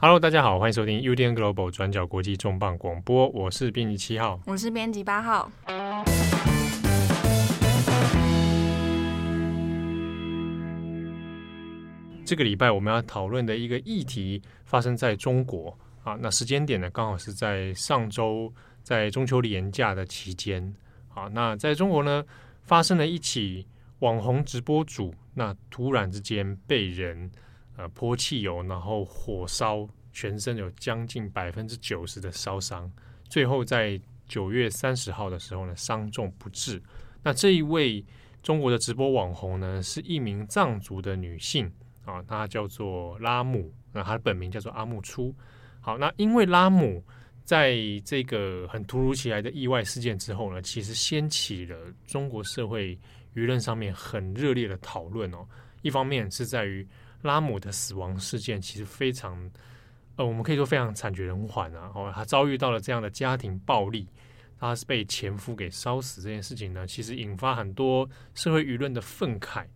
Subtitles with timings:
[0.00, 5.50] Hello，大家好，欢迎收听 UDN Global 转角国际重磅广播，我是编辑七号，我是编辑八号。
[12.24, 18.52] 这个礼拜我们要讨论的一个议题发生在中国啊，那时间点呢，刚好是在上周，
[18.84, 20.72] 在中秋连假的期间
[21.12, 22.24] 啊，那在中国呢，
[22.62, 23.66] 发生了一起
[23.98, 27.28] 网红直播主，那突然之间被人
[27.78, 32.92] 呃泼汽油，然后火烧全身，有将近百分之九十的烧伤，
[33.30, 36.82] 最后在九月三十号的时候呢，伤重不治。
[37.22, 38.04] 那这一位
[38.42, 41.72] 中国的直播网红呢，是一名藏族的女性
[42.04, 45.34] 啊，她叫做拉姆，那她的本名叫做阿木初。
[45.80, 47.02] 好，那因为拉姆。
[47.48, 52.94] 在这个很突如其来的意外事件之后呢，其实掀起了中国社会
[53.34, 55.48] 舆论上面很热烈的讨论哦。
[55.80, 56.86] 一方面是在于
[57.22, 59.50] 拉姆的死亡事件，其实非常
[60.16, 61.90] 呃，我们可以说非常惨绝人寰啊。
[61.94, 64.06] 哦，他遭遇到了这样的家庭暴力，
[64.58, 69.66] 他是被前夫给烧死这件事情呢，其实引发很多社会舆论的愤慨。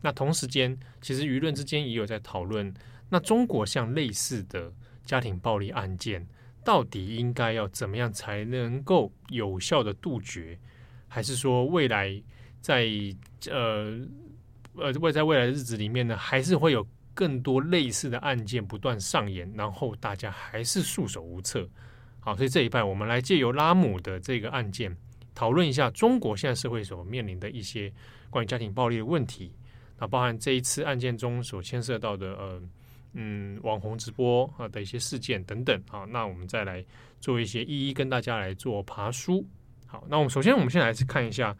[0.00, 2.72] 那同时间，其实舆论之间也有在讨论，
[3.08, 4.72] 那中国像类似的
[5.04, 6.26] 家庭暴力案件。
[6.64, 10.56] 到底应该要怎么样才能够有效的杜绝？
[11.08, 12.22] 还是说未来
[12.60, 12.86] 在
[13.50, 13.98] 呃
[14.76, 21.68] 呃未在未来的日子里面呢，还是会有更多类似的案件不断上演，然后大家还是束手无策？
[22.20, 24.96] 好，所以这一半我们来借由拉姆的这个案件，
[25.34, 27.92] 讨论一下中国现在社会所面临的一些
[28.30, 29.52] 关于家庭暴力的问题，
[29.98, 32.62] 那包含这一次案件中所牵涉到的呃。
[33.14, 36.82] 嗯，网红直播啊的一些事件等等啊，那我们再来
[37.20, 39.46] 做一些一一跟大家来做爬梳。
[39.86, 41.54] 好，那我们首先我们先来看一下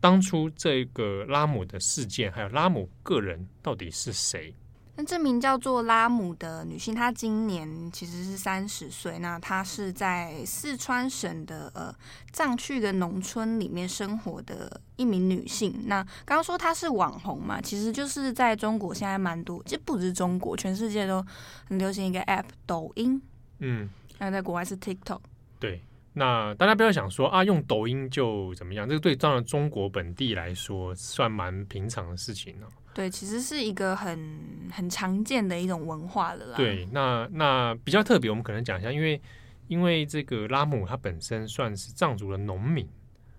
[0.00, 4.54] 当初这个拉姆的事件，还有拉姆个人到底是谁。
[5.00, 9.16] 那这名叫做拉姆的女性，她今年其实是三十岁。
[9.20, 11.94] 那她是在四川省的呃
[12.32, 15.72] 藏区的农村里面生活的一名女性。
[15.86, 21.24] 那刚刚说她是网红嘛，其实就是在中国现在蛮多，其实不只是中国，全世界都
[21.68, 23.22] 很流行一个 App 抖音。
[23.60, 25.20] 嗯，那在国外是 TikTok。
[25.60, 25.80] 对，
[26.18, 28.88] 那大家不要想说啊，用抖音就怎么样？
[28.88, 32.66] 这个对当然中国本地来说算蛮平常的事情了。
[32.92, 34.18] 对，其实是一个很
[34.72, 36.56] 很常见的一种文化了啦。
[36.56, 39.20] 对，那那比较特别，我们可能讲一下，因为
[39.68, 42.84] 因为这个拉姆他本身算是藏族的农民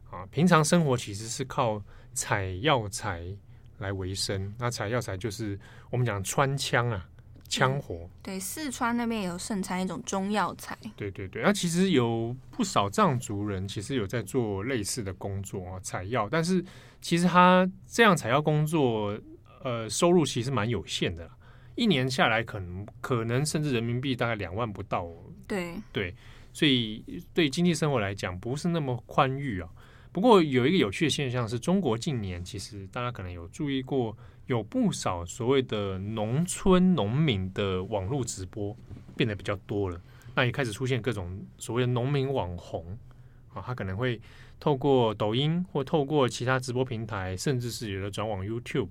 [0.09, 1.81] 啊，平常生活其实是靠
[2.13, 3.25] 采药材
[3.79, 4.53] 来维生。
[4.57, 5.59] 那采药材就是
[5.90, 7.06] 我们讲穿枪啊，
[7.49, 7.95] 枪活。
[7.95, 8.09] 嗯。
[8.23, 10.77] 对，四川那边有盛产一种中药材。
[10.95, 16.29] 对对对，那其实有不少藏族人其实有在做类似的工作啊，采药。
[16.31, 16.63] 但是
[17.01, 19.19] 其实他这样采药工作。
[19.61, 21.29] 呃，收入其实蛮有限的，
[21.75, 25.05] 一年下来可能可能甚至人民币大概两万不到。
[25.45, 26.16] 对对，
[26.53, 29.67] 所以对经济生活来讲不是那么宽裕啊。
[30.13, 34.17] 不过有一个有趣的现象是，中国近年其实大家可能有注意过，
[34.49, 38.75] 有不少所谓的农村农民的网络直播
[39.15, 40.01] 变得比较多了。
[40.33, 42.97] 那也开始出现各种所谓的农民网红
[43.53, 44.19] 啊，他可能会
[44.59, 48.89] 透过抖音或透过其他直播平台，甚至是有的转往 YouTube。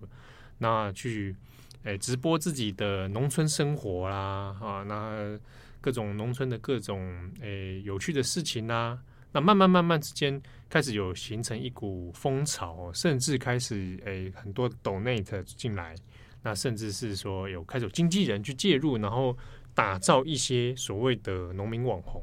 [0.58, 1.34] 那去
[1.82, 5.36] 诶、直播自己的农村生活啦，啊，那
[5.80, 8.96] 各种农村的各种诶、有趣的事情啦，
[9.32, 15.94] 那慢慢慢慢之间开始有形成一股风潮，甚至开始诶、欸、很多 donate 进来，
[16.42, 19.36] 那甚至是说有开始有经纪人去介入，然后
[19.74, 22.22] 打造一些所谓的农民网红。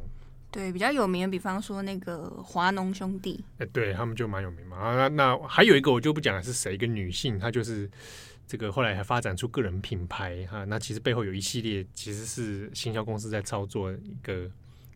[0.51, 4.77] 对，比较有名的，比方说那个华农兄弟，哎，对他们就蛮有名嘛。
[4.77, 7.91] 啊，那那还有一个我就不讲了是谁，一个女性，她就是
[8.47, 10.63] 这个后来还发展出个人品牌哈、啊。
[10.63, 14.49] 那其实背后有一系列其实是行销公司在操作一个，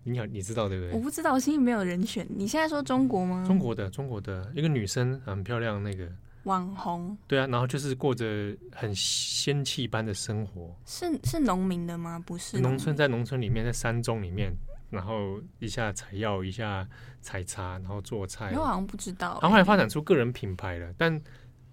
[0.04, 0.94] 你好，你知道对不对？
[0.94, 2.26] 我不知道，我心里没有人选。
[2.30, 3.44] 你现在说中国吗？
[3.46, 6.08] 中国的，中国的一个女生很漂亮，那个
[6.44, 7.18] 网红。
[7.28, 10.76] 对啊，然后就是过着很仙气般的生活。
[10.86, 12.22] 是是农民的吗？
[12.26, 14.54] 不是，农村在农村里面，在山中里面。
[14.90, 16.88] 然后一下采药，一下
[17.22, 18.52] 采茶，然后做菜。
[18.56, 19.34] 我好像不知道。
[19.34, 21.22] 然后后来发展出个人品牌了，但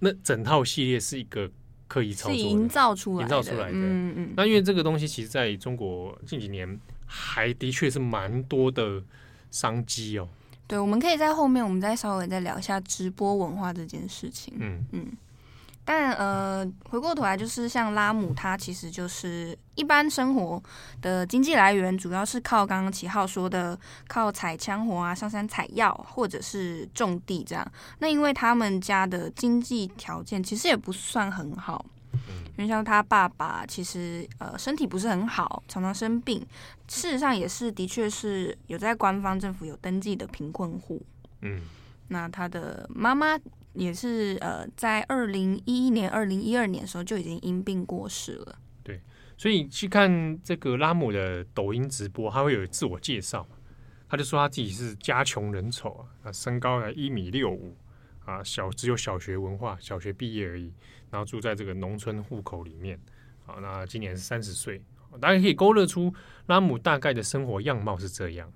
[0.00, 1.50] 那整套系列是一个
[1.88, 3.72] 刻意操作，营造出来的，营造出来的。
[3.72, 4.34] 嗯嗯。
[4.36, 9.02] 那因为这个东西，其实在中国近几年还的确是蛮多的
[9.50, 10.28] 商机哦。
[10.66, 14.54] 对，我们可以在后面，我们再稍微再聊一下直播文化这件事情。
[14.58, 15.12] 嗯嗯。
[15.88, 20.60] 但呃，回过头来就是像拉姆，他其实就是一般生活
[21.00, 27.64] 的经济来源，主要是靠刚刚齐浩说的，靠采枪活啊，上山采药，或者是种地这样。
[28.00, 31.86] 那因为他们家的经济条件其实也不算很好，
[32.56, 36.40] 因为像他爸爸其实呃身体不是很好，常常生病，
[36.88, 41.00] 事实上也是的确是有在官方政府有登记的贫困户。
[41.42, 41.60] 嗯，
[42.08, 43.38] 那他的妈妈
[43.74, 48.58] 也是呃在二零一一年、二零一二年的时候就已经因病过世了。
[48.82, 49.00] 对，
[49.36, 53.46] 所以去看这个拉姆的抖音直播，他会有自我介绍。
[54.08, 57.76] 他就说他自己是家穷人丑啊，啊，身高呢一米六五
[58.26, 60.70] 啊，小只有小学文化，小学毕业而已，
[61.10, 63.00] 然后住在这个农村户口里面
[63.46, 63.60] 好。
[63.60, 64.82] 那今年是三十岁，
[65.20, 66.12] 大家可以勾勒出
[66.46, 68.52] 拉姆大概的生活样貌是这样。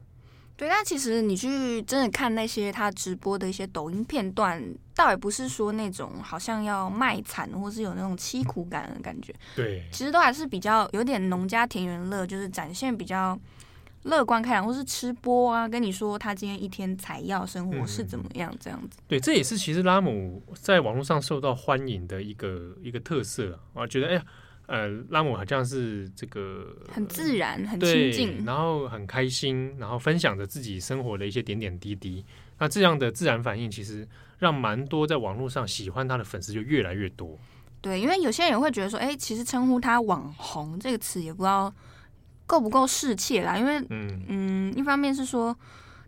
[0.56, 4.62] 对，但其实你去真的看那些他直播的一些抖音片段，
[4.94, 9.32] 倒也不是说那种好像要卖惨或是有那种凄苦感的感觉。
[9.55, 13.38] 对，其实都还是比较有点农家田园乐，就是展现比较。
[14.05, 18.99] 乐观开朗，或是吃播啊，跟你说他今天一天采药生活是怎么样，这样子。
[18.99, 23.87] 嗯、对，这也是其实拉姆在网络上受到欢迎的一个一个特色啊。
[23.87, 24.25] 觉得哎呀，
[24.67, 32.25] 呃，拉姆好像是这个很自然、很亲近，然后很开心，然后分享着自己生活的一些点点滴滴。
[32.58, 34.08] 那这样的自然反应，其实
[34.38, 37.38] 让蛮多在网络上喜欢他的粉丝就越来越多。
[37.82, 41.70] 对，因为有些人会觉得说，哎，其实称呼他网红这个词也不知道。
[42.50, 43.56] 够不够世切啦？
[43.56, 45.56] 因为嗯嗯，一方面是说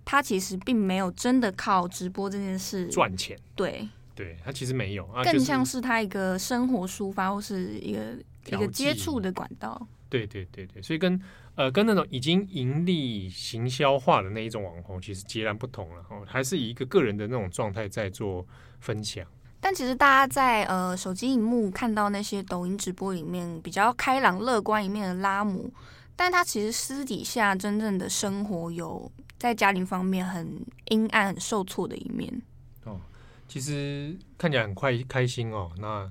[0.04, 8.00] 他其实并没有真的靠直播这件事赚钱，对对，他其实没有，啊更像是他一个生活抒发或是一个
[8.46, 9.86] 一个接触的管道。
[10.08, 11.18] 对对对对，所以跟
[11.54, 18.44] 呃跟那种已经盈利行销化的那一种网红其实截然不同了哦，还是以一个个人的那种状态在做
[18.80, 19.24] 分享。
[19.60, 25.72] 但其实大家在呃手机荧幕看到那些抖音直播里面比较开朗乐观一面的拉姆。
[26.16, 32.42] 但他其实私底下真正的生活有在家庭方面很阴暗、很受挫的一面
[32.84, 33.00] 哦。
[33.48, 36.08] 其实看起来很快开心哦，那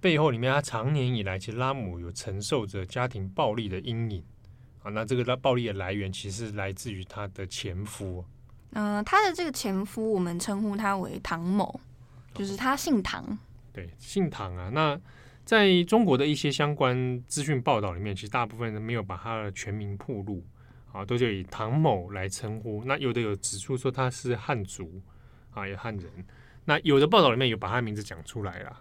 [0.00, 4.22] 背后里面他长年以来其实拉姆有承受着家庭暴力的阴影
[4.82, 4.90] 啊。
[4.90, 8.24] 那这个暴力的来源其实来自于他的前夫。
[8.72, 11.80] 嗯、呃，他的这个前夫我们称呼他为唐某，
[12.34, 13.22] 就是他姓唐。
[13.22, 13.38] 哦、
[13.72, 14.68] 对，姓唐啊。
[14.72, 15.00] 那
[15.44, 20.42] 在中国的一些相关资讯报道里面，其实大部分人没有把他的全名铺露，
[20.90, 22.82] 啊，都就以唐某来称呼。
[22.86, 25.02] 那有的有指出说他是汉族，
[25.50, 26.10] 啊，有汉人。
[26.64, 28.80] 那有的报道里面有把他的名字讲出来了。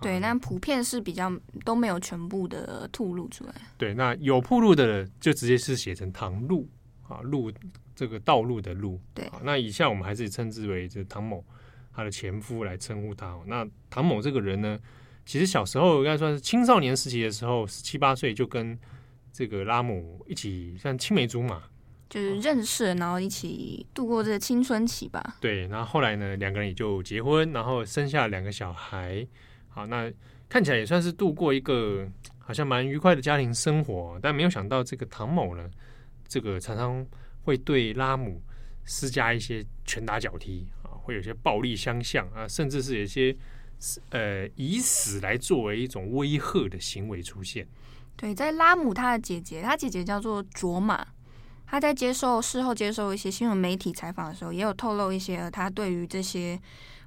[0.00, 1.30] 对，那普遍是比较
[1.66, 3.54] 都没有全部的吐露出来。
[3.76, 6.66] 对，那有铺露的就直接是写成唐路，
[7.06, 7.52] 啊，路
[7.94, 8.98] 这个道路的路。
[9.12, 11.44] 对，那以下我们还是称之为这唐某
[11.92, 13.38] 他的前夫来称呼他。
[13.44, 14.80] 那唐某这个人呢？
[15.26, 18.76] 其实小时候应该算是青少年时期的时候，十七八岁就跟
[19.32, 21.62] 这个拉姆一起像青梅竹马，
[22.08, 25.36] 就是认识，然后一起度过这个青春期吧。
[25.40, 29.24] 对，然后后来呢，两个人也就结婚，然后生下两个小孩。
[29.68, 30.12] 好，那
[30.48, 32.08] 看起来也算是度过一个
[32.38, 34.18] 好像蛮愉快的家庭生活。
[34.20, 35.70] 但没有想到，这个唐某呢，
[36.26, 37.06] 这个常常
[37.42, 38.42] 会对拉姆
[38.84, 43.36] 施加一些拳打脚踢啊，会有些暴力相向啊，甚至是有些。
[44.10, 47.66] 呃，以死来作为一种威吓的行为出现。
[48.16, 51.06] 对，在拉姆他的姐姐，他姐姐叫做卓玛，
[51.66, 56.60] 他在接受事后接受一些新闻媒体采访的时候，也有透露一些他对于这些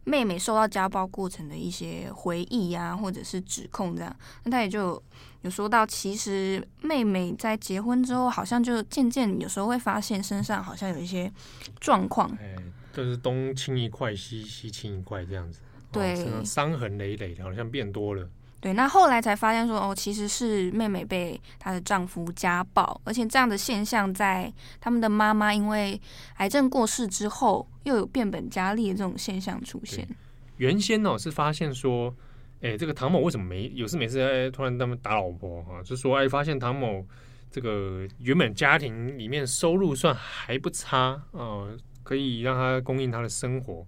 [0.06, 4.16] 妹妹受到家暴过程的一些回忆呀、啊，或者是指控这样。
[4.44, 5.02] 那他也就
[5.44, 11.32] 有说到，其实妹妹在结婚之后，好像就渐渐有时候会发现身上好像有一些
[11.80, 12.56] 状况，哎，
[12.92, 15.60] 就是东青一块，西西青一块这样子。
[15.94, 18.28] 对，伤痕累累的，好像变多了。
[18.60, 26.00] 对，那后来才发现说，哦，其实是妹妹被她的丈夫家暴，而且这样的现象在他们的妈妈因为
[26.38, 30.08] 癌症过世之后，又有变本加厉的这种现象出现。
[30.56, 32.16] 原先呢是发现说，
[32.62, 35.84] 哎，这个唐某为什么没有事没事哎，突然他们打老婆啊？
[35.84, 37.06] 就说哎，发现唐某
[37.52, 43.86] 这个原本家庭里面收入算还不差哦，可以让他供应他的生活。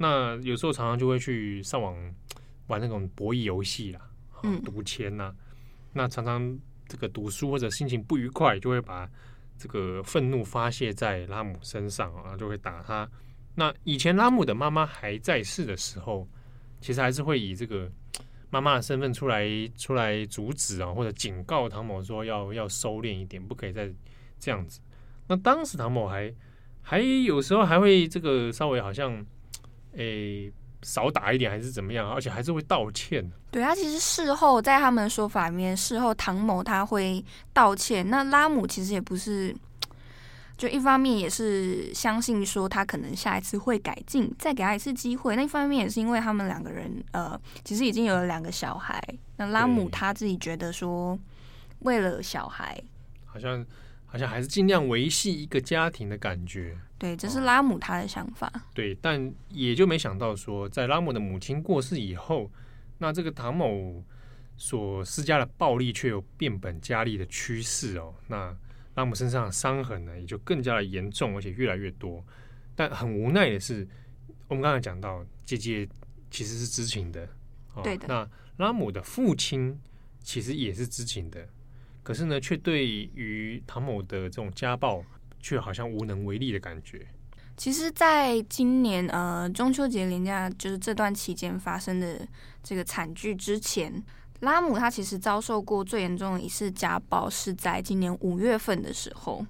[0.00, 1.96] 那有时候常常就会去上网
[2.68, 4.00] 玩那种博弈游戏啦，
[4.44, 5.34] 嗯，赌钱呐。
[5.92, 9.10] 那常常这个读书或者心情不愉快，就会把
[9.58, 13.10] 这个愤怒发泄在拉姆身上啊，就会打他。
[13.56, 16.28] 那以前拉姆的妈妈还在世的时候，
[16.80, 17.90] 其实还是会以这个
[18.50, 23.92] 妈妈的身份出来出来阻止啊，或者警告唐某说要要收敛一点，不可以再
[24.38, 24.80] 这样子。
[25.26, 26.32] 那当时唐某还
[26.82, 29.26] 还有时候还会这个稍微好像。
[29.96, 30.52] 诶、欸，
[30.82, 32.08] 少打一点还是怎么样？
[32.10, 33.28] 而且还是会道歉。
[33.50, 38.08] 对他，其实事后在他们的说法里面，事后唐某他会道歉。
[38.10, 39.54] 那拉姆其实也不是
[40.56, 45.34] 就一方面也是相信说他可能下一次会改进，再给他一次机会。
[45.34, 49.02] 那一方面也是因为他们两个人呃，其实已经有了两个小孩。
[49.36, 51.18] 那拉姆他自己觉得说，
[51.80, 52.80] 为了小孩，
[53.24, 53.64] 好像
[54.04, 56.76] 好像还是尽量维系一个家庭的感觉。
[56.98, 58.50] 对，这是拉姆他的想法。
[58.54, 58.60] 哦。
[58.74, 62.50] 对，但也就没想到说，在拉姆的母亲过世以后，
[62.98, 64.02] 那这个唐某
[64.56, 68.12] 所施加的暴力却有变本加厉的趋势哦。
[68.26, 68.54] 那
[68.96, 72.24] 拉姆身上的伤痕呢，也就更加的严重，而且越来越多。
[72.74, 73.86] 但很无奈的是，
[74.48, 75.88] 我们刚才讲到，姐姐
[76.30, 77.28] 其实是知情的，
[77.74, 78.08] 哦、对的。
[78.08, 78.28] 那
[78.64, 79.80] 拉姆的父亲
[80.20, 81.48] 其实也是知情的，
[82.02, 85.04] 可是呢，却对于唐某的这种家暴，
[85.40, 87.06] 却好像无能为力的感觉。
[87.56, 92.26] 其实，在今年呃中秋节连假，就是这段期间发生的
[92.62, 94.02] 这个惨剧之前。
[94.40, 99.44] 拉姆他其实遭受过最严重的一次家暴，是在今年五月份的时候。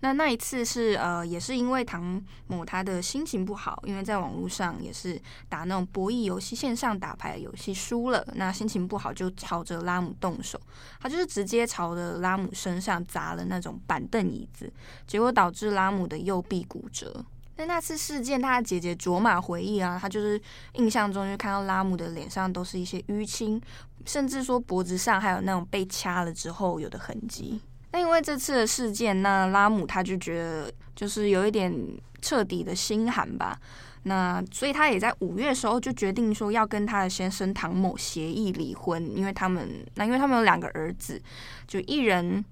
[0.00, 10.60] 那那一次是呃，也是因为唐某他的心情不好，因为在网络上也是打那种博弈游戏，线上打牌游戏输了，那心情不好就朝着拉姆动手。
[11.00, 14.72] 他就是直接朝着拉姆身上砸了那种板凳椅子，
[15.06, 17.24] 结果导致拉姆的右臂骨折。
[17.56, 20.40] 在那次事件，他的姐姐卓玛回忆啊，他就是
[20.74, 23.60] 印象中就看到拉姆的脸上都是一些淤青，
[24.06, 27.60] 甚至说脖子上还有那种被掐了之后有的痕迹。
[27.92, 31.72] 那因为这次的事件，那拉姆他就觉得就是有一点
[32.20, 33.58] 彻底的心寒吧。
[34.04, 41.20] 那所以他也在五月时候就决定说要跟他的先生唐某协议离婚，因为他们那因为他们有两个儿子，
[41.66, 42.44] 就一人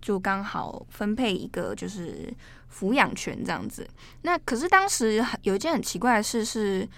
[0.00, 2.32] 就刚好分配一个就是。
[2.74, 3.86] 抚养权这样子，
[4.22, 6.88] 那可是当时有一件很奇怪的事是，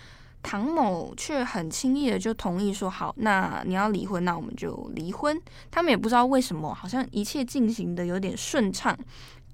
[0.44, 5.40] 唐某却很轻易的就同意说好，那你要离婚，那我们就离婚。
[5.70, 8.96] 他们也不知道为什么，好像一切进行的有点顺畅。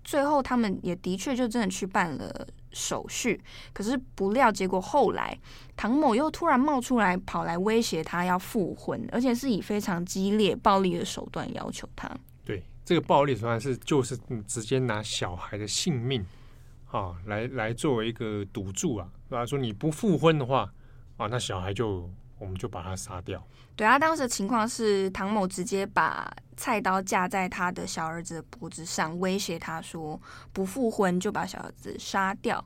[0.02, 3.40] 最后他们也的确就真的去办了手续，
[3.72, 5.38] 可是不料结果后来
[5.76, 12.10] 唐某又突然冒出来，跑来威胁他要复婚，而且是以非常激烈暴力的手段要求他。
[12.44, 16.24] 对这个暴力手段是就是直接拿小孩的性命
[16.90, 19.46] 啊，来来作为一个赌注啊，对吧？
[19.46, 20.68] 说你不复婚的话
[21.20, 22.08] 啊，那小孩就
[22.38, 23.42] 我们就把他杀掉。
[23.76, 30.20] 对啊，当时的情况是唐某直接把菜刀架在他的小儿子的脖子上，威胁他说
[30.52, 32.64] 不复婚就把小儿子杀掉。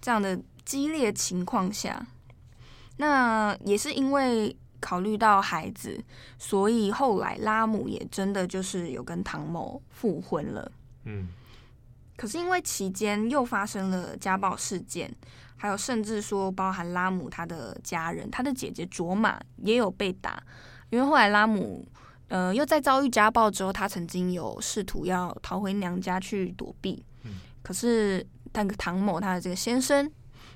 [0.00, 2.06] 这样的激烈情况下，
[2.98, 4.56] 那也是因为。
[4.80, 6.00] 考虑到孩子，
[6.38, 10.70] 所以后来拉姆也真的就是有跟唐某复婚了。
[11.02, 11.30] 嗯，
[12.16, 15.12] 可是因为期间又发生了家暴事件，
[15.58, 20.42] 还有甚至说包含拉姆他的家人，他的姐姐卓玛也有被打。
[20.88, 21.86] 因为后来拉姆
[22.28, 27.04] 呃又在遭遇家暴之后，他曾经有试图要逃回娘家去躲避。
[27.24, 30.10] 嗯，可是那个唐某他的这个先生。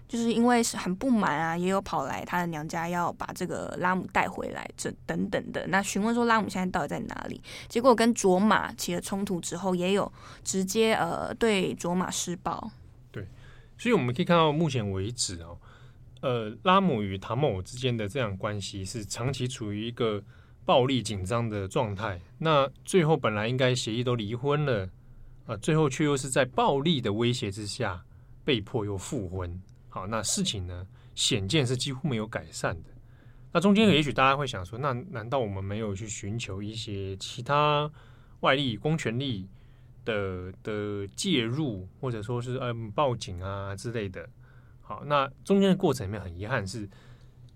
[0.08, 5.66] 就是因为是很不满啊，也有跑来他的娘家要把这个拉姆带回来，这等等的。
[5.68, 7.42] 那询问说拉姆现在到底在哪里？
[7.66, 10.12] 结果跟卓玛起了冲突之后，也有
[10.44, 12.70] 直接呃对卓玛施暴。
[13.82, 15.58] 对，所以我们可以看到目前为止哦，
[16.20, 20.22] 呃，拉姆与唐某之间的这样关系是长期处于一个
[20.64, 22.20] 暴力紧张的状态。
[22.38, 24.90] 那最后本来应该协议都离婚了啊，
[25.48, 28.04] 呃，最后却又是在暴力的威胁之下
[28.44, 29.60] 被迫又复婚。
[29.88, 32.90] 好，那事情呢，显见是几乎没有改善的。
[33.52, 37.90] 那中间也许大家会想说，那难道我们没有去寻求一些其他
[38.40, 39.46] 外力、公权力
[40.04, 44.28] 的的介入，或者说是嗯报警啊之类的？
[44.80, 46.88] 好，那中间的过程里面很遗憾是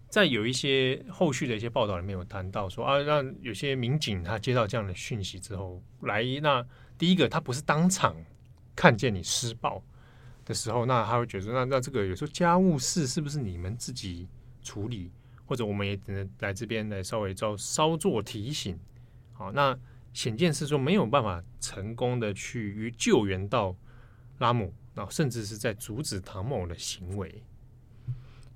[0.09, 6.65] 在有一些后续的一些报道里面有谈到说啊，让有些民警他接到这样的讯息之后来，那
[6.97, 8.17] 第一个他不是当场
[8.75, 9.83] 看见你施暴。
[10.45, 14.29] 的时候，那他会觉得，那那这个有时候家务事是不是你们自己
[14.62, 15.11] 处理，
[15.45, 18.79] 或者我们也只能来这边来稍微稍稍作提醒。
[19.33, 19.76] 好，那
[20.16, 23.76] 显见是说没有办法成功的去救援到
[24.38, 27.42] 拉姆，然后甚至是在阻止唐某的行为。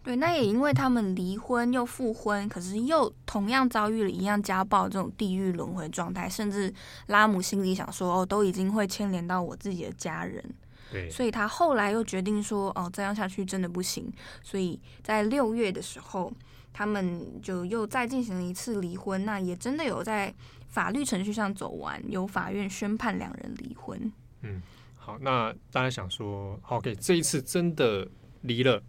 [0.03, 6.73] 对，那也因为他们离婚又复婚，可是又同样遭遇了一样家暴这种地狱轮回状态，甚至
[7.09, 10.43] 拉姆心里想说，哦，都已经会牵连到我自己的家人。
[10.91, 14.11] 对，所以他后来又决定说，哦，这样下去真的不行。
[14.43, 16.33] 所以在六月的时候，
[16.73, 19.27] 他们就又再进行了一次离婚。
[19.27, 20.35] 那也真的有在
[20.71, 24.13] 法律程序上走完，由法院宣判两人离婚。
[24.43, 24.63] 嗯，
[24.97, 28.09] 好，那大家想说，OK，这一次真的
[28.43, 28.83] 离了，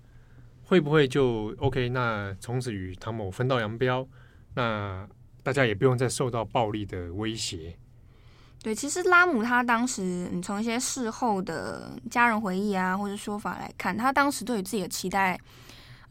[0.63, 1.89] 会不会就 OK？
[1.89, 4.07] 那从此与唐某分道扬镳，
[4.53, 5.05] 那
[5.43, 7.75] 大家也不用再受到暴力的威胁。
[8.63, 15.35] 对，其实拉姆他当时，你从一些事后的家人回忆啊，或者说法来看，他当时对于自己的期待，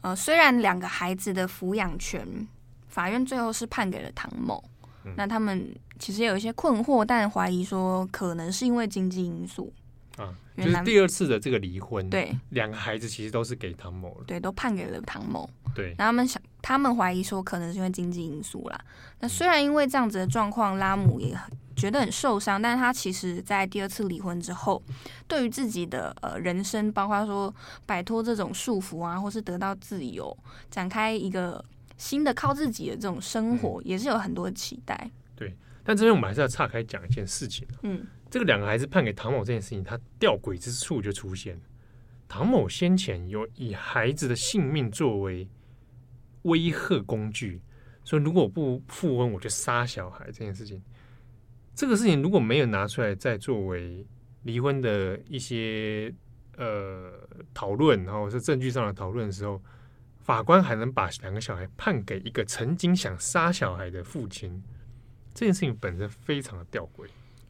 [0.01, 2.45] 呃，虽然两个孩子的抚养权，
[2.89, 4.61] 法院最后是判给了唐某，
[5.03, 9.71] 嗯、那他们其实有一些困惑，但怀疑说可能是因为经济因素。
[10.17, 18.79] 啊，就是第二次的这个离婚，对，两个孩子其实都是给唐某了，对，都判给了唐某，对，那他们想，他们怀疑说可能是因为经济因素啦。
[19.19, 21.51] 那虽然因为这样子的状况，拉姆也很。
[21.73, 24.79] 觉得很受伤，但是他其实，在第二次离婚之后，
[25.25, 27.51] 对于自己的呃人生，包括说
[27.87, 30.37] 摆脱这种束缚啊，或是得到自由，
[30.69, 31.63] 展开一个
[32.01, 35.11] 新的靠自己的这种生活，嗯、也是有很多的期待。
[35.35, 37.67] 对，但这边我们还是要岔开讲一件事情。
[37.83, 41.61] 嗯，这个两个孩子判给唐某这件事情，他吊诡之处就出现了。
[42.27, 45.47] 唐某先前有以孩子的性命作为
[46.41, 47.61] 威吓工具，
[48.03, 50.81] 说如果不复婚，我就杀小孩这件事情。
[51.75, 54.03] 这个事情如果没有拿出来再作为
[54.41, 56.11] 离婚的一些
[56.57, 57.11] 呃
[57.53, 59.61] 讨论，然后是证据上的讨论的时候，
[60.23, 64.61] 法官还能把两个小孩判给一个曾经想杀小孩的父亲，
[65.33, 67.07] 这件事情本身非常的吊诡。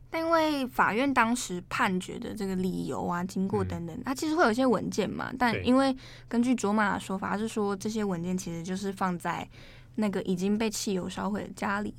[0.10, 5.32] 但因为法院当时判决的这个理由啊、经过等等，它其实会有一些文件嘛。
[5.38, 5.96] 但因为
[6.28, 9.48] 根据卓玛的说法，是说这些文件其实就是放在
[9.96, 11.96] 那个已经被汽油烧毁的家里，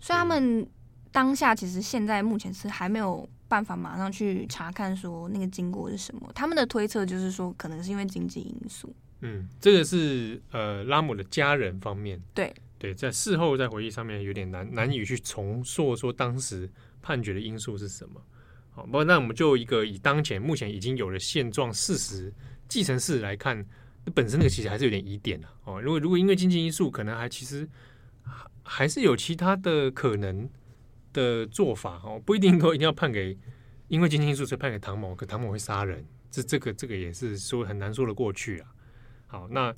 [0.00, 0.66] 所以他们。
[1.12, 6.30] 当下其实现在目前是还没有办法马上去查看说那个经过是什么。
[6.36, 8.94] 他们的推测就是说，可能是因为经济因素。
[9.20, 12.20] 嗯，这个是呃拉姆的家人方面。
[12.34, 16.68] 对对，在事后在回忆上面有点难难以去重塑说当时
[17.02, 18.20] 判决的因素是什么。
[18.70, 22.32] 好，不过那我们就一个以当前目前已经有了现状事实
[22.68, 23.64] 继承事实来看，
[24.14, 25.80] 本身那个其实还是有点疑点的哦。
[25.80, 27.68] 如果如果因为经济因素，可能还其实
[28.62, 30.48] 还是有其他的可能。
[31.12, 33.36] 的做法哦，不一定都一定要判给，
[33.88, 38.72] 因为经济因素所以判给唐某，可唐某会杀人，这这个这个也是说很难说得过去啊。
[39.30, 39.72] 好，那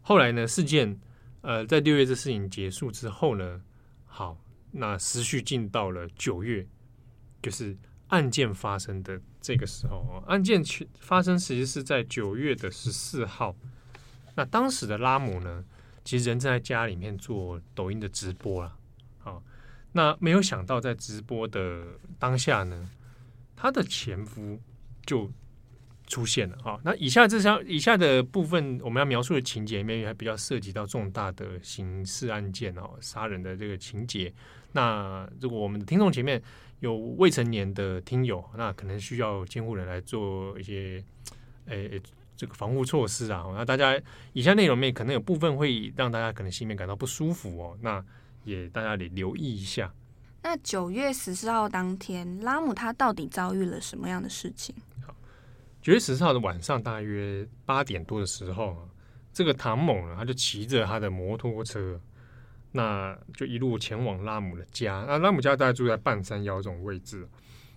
[0.00, 0.96] 后来呢，事件
[1.40, 3.60] 呃在六月这事情结束之后呢，
[4.04, 4.38] 好，
[4.70, 6.64] 那时序进到了九月，
[7.42, 7.76] 就是
[8.08, 10.62] 案件发生的这个时候哦，案件
[11.00, 13.56] 发生其实是在九月的十四号。
[14.36, 15.64] 那当时的拉姆呢，
[16.04, 18.78] 其实人正在家里面做抖音的直播啊。
[19.92, 21.84] 那没有想到，在直播的
[22.18, 22.88] 当下呢，
[23.56, 24.60] 他的前夫
[25.06, 25.32] 就
[26.06, 26.78] 出现了啊。
[26.84, 34.32] 那以下这项以下的部分，我们要描述的情节里面还比较涉及到重大的刑事案件哦，杀人的这个情节。
[34.72, 36.42] 那如果我们的听众前面
[36.80, 41.02] 有未成年的听友，那可能需要监护人来做一些
[41.66, 42.00] 诶
[42.36, 43.44] 这个防护措施啊。
[43.54, 43.98] 那大家
[44.32, 47.78] 以下内容面可能有部分会让大家可能心里面感到不舒服哦。
[47.80, 48.04] 那
[48.44, 49.92] 也大家得留意一下。
[50.42, 54.72] 那九月十四号当天，拉姆他到底遭遇了什么样的事情？
[55.86, 58.76] 九月十四号的晚上，大约八点多的时候，
[59.32, 62.00] 这个唐某呢，他就骑着他的摩托车，
[62.72, 65.04] 那就一路前往拉姆的家。
[65.06, 67.24] 那拉姆家大概住在半山腰这种位置。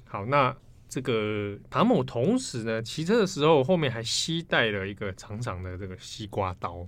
[0.06, 6.88] 好，那这个唐某同时呢，骑车的时候后面还携带了一个长长的这个西瓜刀，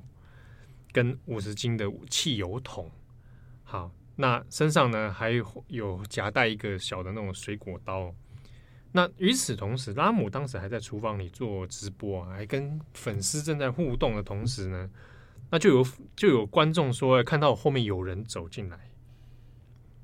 [0.91, 2.89] 跟五十斤的汽油桶。
[3.63, 5.29] 好，那身上呢还
[5.67, 8.11] 有夹带一个小的那种水果刀。
[8.91, 14.89] 那与此同时，拉姆当时还在厨房里做直播啊，还跟粉丝正在互动的同时呢，
[15.49, 18.77] 那就有就有观众说看到后面有人走进来。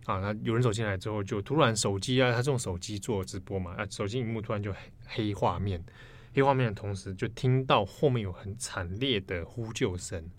[0.05, 5.83] 啊，那有人走进来之后，就突然手机啊，他这种手机做直播嘛，啊，手机荧幕突然就黑黑画面，
[6.33, 10.29] 黑画面的同时就听到后面有很惨烈的呼救声。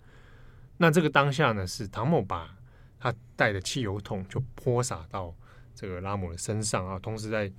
[0.77, 2.55] 那这个当下呢，是唐某把。
[3.01, 5.33] 他带的汽油桶就泼洒到
[5.73, 7.49] 这个拉姆的身上啊，同时在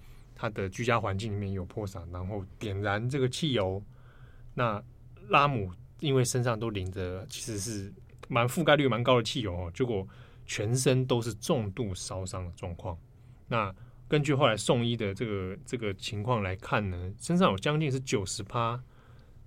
[0.40, 3.82] 他的居家环境里面有破伞，然后点燃这个汽油。
[4.54, 4.82] 那
[5.28, 7.92] 拉姆因为身上都淋着，其实是
[8.26, 10.08] 蛮覆盖率蛮高的汽油哦，结果
[10.46, 12.98] 全身都是重度烧伤的状况。
[13.48, 13.70] 那
[14.08, 18.82] 根据后来送医的这个这个情况来看呢，身上有将近是九十趴、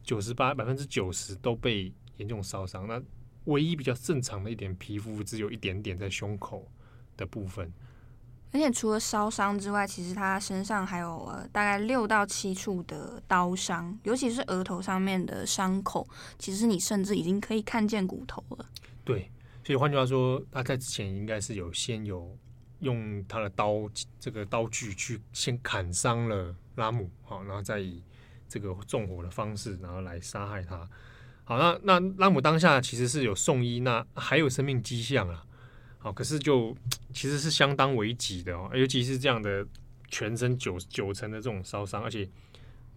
[0.04, 2.88] 九十八百分之九十都被严重烧伤。
[2.88, 3.02] 那
[3.46, 6.72] 唯一比较正常的一点皮肤，只有一点点在胸口
[7.18, 7.74] 的部分。
[8.54, 18.70] 而且除了烧伤之外，其实他身上还有呃大概六到七处的刀伤，尤其是额头上面的伤口，其实你甚至已经可以看见骨头了。
[19.04, 19.32] 对，
[19.64, 22.38] 所以换句话说，他在之前应该是有先有
[22.82, 23.90] 用他的刀
[24.20, 28.04] 这个刀具去先砍伤了拉姆，好，然后再以
[28.48, 30.88] 这个纵火的方式，然后来杀害他。
[31.44, 35.44] 好，那那拉姆当下其实是有送医，那还有生命迹象啊。
[36.04, 36.76] 好，可是就
[37.14, 39.66] 其实是相当危急的哦，尤其是这样的
[40.10, 42.30] 全身九九成的这种烧伤，而且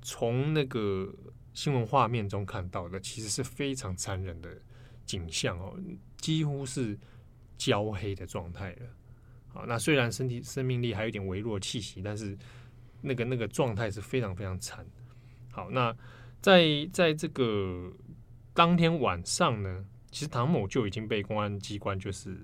[0.03, 1.09] 从那个
[1.55, 4.51] 新闻画面中看到的，其实是非常残忍的
[5.05, 5.79] 景象哦，
[6.16, 6.99] 几乎是
[7.57, 8.87] 焦黑的状态了。
[9.47, 12.37] 好，那虽然身体生命力还有点微弱气息，但是
[13.03, 14.85] 那个那个状态是非常非常惨。
[15.53, 15.97] 好，那
[16.42, 17.88] 在在这个
[18.53, 22.37] 当天晚上呢，其实唐某就已经被公安机关就是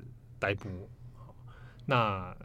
[0.42, 0.90] 逮捕。
[1.86, 2.36] 那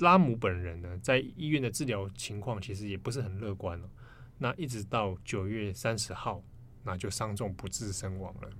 [0.00, 3.88] 拉姆本人呢，在医院的治疗情况其实也不是很乐观了。
[4.36, 6.42] 那一直到九月三十号，
[6.84, 8.50] 那就伤重不治身亡了。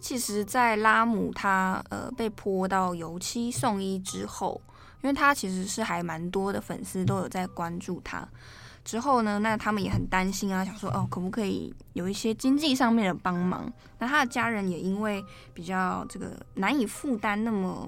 [0.00, 4.60] 其实，在拉姆他呃被泼到油漆送医之后，
[5.02, 8.26] 因为他其实是还蛮多的粉丝都有在关注他。
[8.82, 13.70] 之后呢，那他们也很担心啊，想说哦，可不可以有一些经济上面的帮忙？
[13.98, 17.86] 那他的家人也因为比较这个难以负担那么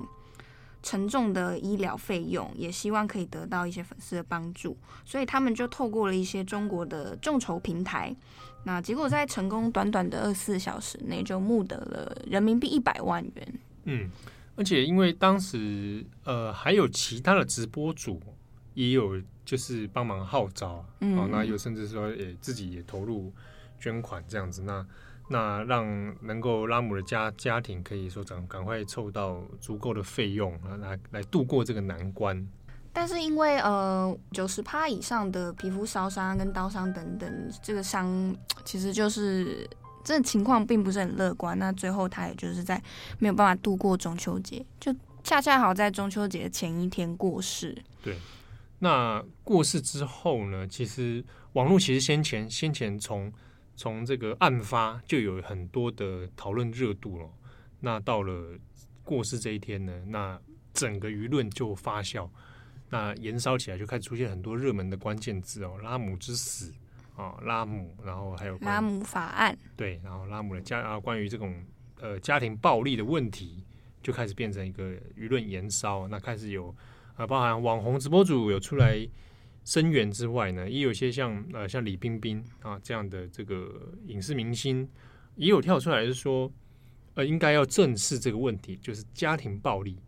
[0.82, 8.14] 沉重的医疗费用，也希望可以得到一些粉丝的帮助，所以他们就透过了一些中国的众筹平台。
[8.64, 13.54] 那结果在成功短短的二十四小时内就募得了人民币一百万元。
[13.84, 14.10] 嗯，
[14.56, 18.20] 而且因为当时呃还有其他的直播主
[18.74, 23.32] 也有就是帮忙号召，嗯，哦，那有甚至说也自己也投入
[23.80, 24.86] 捐款这样子，那
[25.28, 32.46] 那让能够拉姆的家家庭可以说赶赶快凑到足够的费用啊，来来度过这个难关。
[32.94, 39.66] 但是因为呃九十趴以上的皮肤烧伤跟刀伤等等，这个伤其实就是
[40.04, 41.58] 这个情况并不是很乐观。
[41.58, 42.80] 那最后他也就是在
[43.18, 47.76] 没有办法度过中秋节，就恰恰好在中秋节前一天过世。
[48.02, 48.18] 对，
[48.80, 51.24] 那过世之后呢，其实
[51.54, 53.32] 网络其实先前先前从
[53.74, 57.26] 从这个案发就有很多的讨论热度了。
[57.80, 58.58] 那到了
[59.02, 60.38] 过世这一天呢，那
[60.74, 62.28] 整个舆论就发酵。
[62.92, 66.70] 那延烧起来就开始出现很多热门的关键字哦，拉姆之死
[67.16, 71.64] 啊，拉姆，然后还有拉姆法案，对，然后拉姆的家啊，关于这种
[71.98, 73.64] 呃家庭暴力的问题，
[74.02, 76.06] 就开始变成一个舆论延烧。
[76.06, 76.68] 那开始有
[77.16, 79.08] 啊，包含网红直播主有出来
[79.64, 84.86] 声援之外呢，也有一些像呃像李冰冰啊这样的这个影视明星，
[85.36, 86.52] 也有跳出来是说，
[87.14, 89.98] 呃，应该要正视这个问题，就是家庭暴力。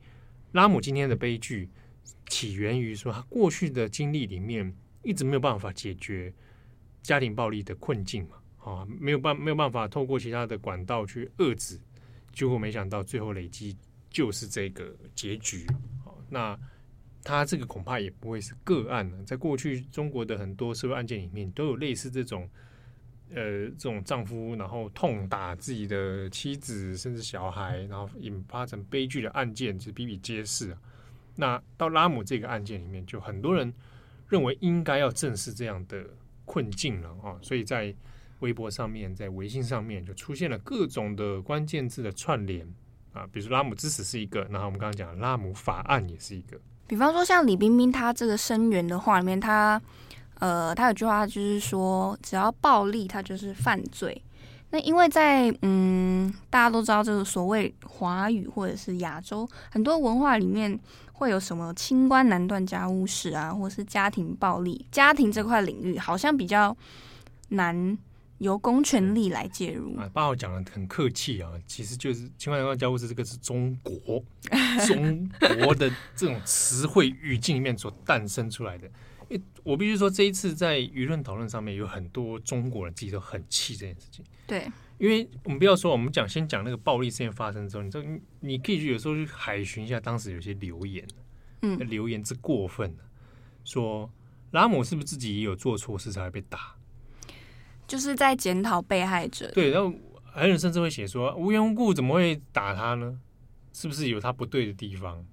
[0.53, 1.70] 拉姆今天的悲剧。
[2.29, 6.33] 起源于说他过去的经历里面一直没有办法解决
[7.03, 11.79] 家庭暴力的困境嘛，啊，没有办没有办法透过其他的管道去遏制，
[12.33, 13.77] 结果没想到最后累积
[14.09, 15.67] 就是这个结局。
[16.31, 16.59] 那
[17.23, 22.49] 他这个恐怕也不会是个案了，在过去中国的很多社会案件里面都有类似这种，
[23.31, 30.79] 呃，这种丈夫然后痛打自己的妻子甚至小孩，然后引发成悲剧的案件，就是比比皆是啊。
[31.37, 33.73] 那到拉姆这个案件里面，就很多人
[34.29, 36.05] 认为应该要正视这样的
[36.44, 37.94] 困境了啊，所以在
[38.40, 42.66] 微博上面，在微信上面就出现了各种的关键字的串联
[43.12, 46.59] 啊，比如说拉姆之死是一个，然后我们刚刚讲拉姆法案也是一个。
[46.87, 49.81] 比方说像李冰冰她这个声援的话里面，她
[50.38, 54.23] 呃，她有句话就是说，只要暴力，它就是犯罪。
[54.70, 60.79] 那因为在嗯，大家都知道这个所谓华语或者是亚洲很多文化里面。
[61.16, 64.85] 会有什么清官难断家务事啊，或是家庭暴力？
[64.90, 66.77] 家庭这块领域好像比较
[67.50, 67.96] 难
[68.38, 69.96] 由公权力来介入。
[69.96, 74.22] 啊，八号讲的很客气啊，其实就是清官难断家务事，这个是中国
[74.87, 75.31] 中
[75.62, 78.90] 国的这种词汇语境里面所诞生出来的。
[79.62, 84.24] 我必须说，这一次在舆论讨论上面，有很多中国人自己都很气这件事情。
[84.46, 84.70] 对。
[84.96, 88.00] 因为我们不要说，我们讲先讲那个暴力事件发生之后，你这
[88.38, 91.04] 你可以去有时候去海巡一下当时有些留言，
[91.62, 92.94] 嗯，留言之过分，
[93.64, 94.08] 说
[94.52, 96.76] 拉姆是不是自己也有做错事才会被打？
[97.88, 99.50] 就是在检讨被害者。
[99.50, 103.18] 对，然后还有人甚至会写说无缘无故怎么会打他呢？
[103.72, 105.26] 是不是有他不对的地方？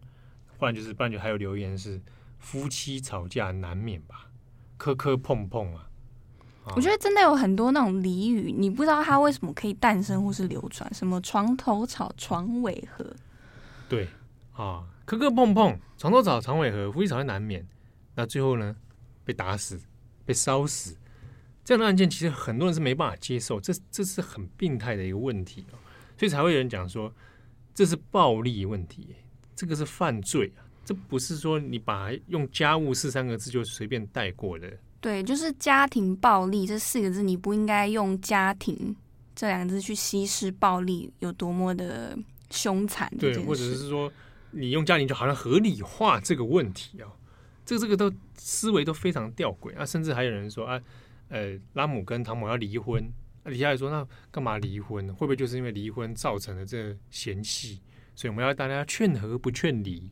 [0.58, 2.02] 不然就是，不然就还有留言是
[2.42, 4.30] 夫妻吵架难免吧，
[4.76, 5.88] 磕磕碰碰啊。
[6.76, 13.16] 我觉得真的有很多那种俚语，你不知道它为什么可以诞生或是流传，什么床头吵，床尾和。
[13.90, 14.08] 对
[14.54, 17.68] 啊，磕磕碰碰，床头吵，床尾和，夫妻吵架难免。
[18.16, 18.76] 那最后呢，
[19.24, 19.80] 被打死，
[20.24, 20.96] 被烧死，
[21.64, 25.66] 这样的案件其实很多人是没办法接受，这这是很病态的一个问题。
[26.18, 27.12] 所以才会有人讲说
[27.74, 29.16] 这是暴力问题，
[29.56, 34.72] 这个是犯罪啊，这不是说你把用家务事三个字就随便带过的。
[35.00, 38.96] 对，就是家庭暴力这四个字，你不应该用家庭
[39.36, 42.18] 这两个字去稀释暴力有多么的
[42.50, 43.12] 凶残。
[43.18, 44.12] 对，或者是说
[44.52, 47.10] 你用家庭就好像合理化这个问题啊，
[47.66, 50.80] 这个这个都思维都非常吊诡啊，甚至还有人说啊，
[51.30, 53.04] 呃，拉姆跟唐某要离婚。
[53.44, 55.08] 那底下来说，那干嘛离婚？
[55.16, 57.80] 会不会就是因为离婚造成了这个嫌隙？
[58.14, 60.12] 所以我们要大家劝和不劝离。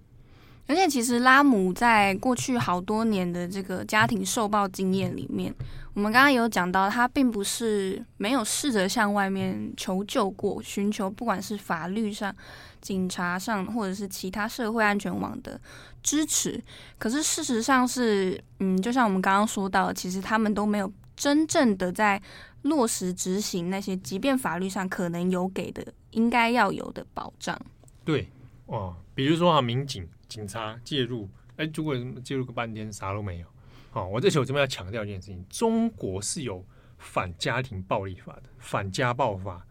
[0.69, 5.51] 而且，其实拉姆在过去好多年的这个家庭受暴经验里面，
[5.95, 12.33] 我们刚刚有讲到，他并不是没有试着向外面求救过，寻求不管是法律上、
[12.79, 15.59] 警察上，或者是其他社会安全网的
[16.03, 16.63] 支持。
[16.99, 22.21] 可是事实上是，嗯，就像我们刚刚说到，其实他们都没有真正的在。
[22.63, 27.57] 落实执行那些，即便法律上可能有给的，应该要有的保障。
[28.03, 28.27] 对
[28.65, 31.27] 哦，比如说啊，民警、警察介入，
[31.57, 33.47] 哎，如果介入个半天啥都没有，
[33.91, 36.65] 哦，我这时候这边要强调一件事情：中国是有
[36.97, 39.67] 反家庭暴力法的，反家暴法。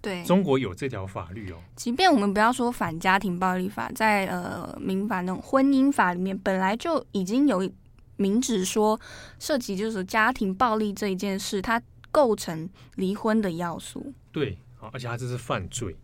[0.00, 1.56] 对，中国有这条法律哦。
[1.74, 7.68] 即便我们不要说反家庭暴力法，在呃民法那种婚姻法里面，本来就已经有
[8.14, 9.00] 明指说，
[9.40, 11.82] 涉及就是家庭暴力这一件事，它。
[12.14, 15.96] 构成离婚的要素，对，好，而且它这是犯罪。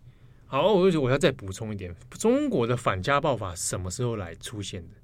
[0.50, 4.94] 好，我我要再补充一点，中国的反家暴法什么时候来出现的？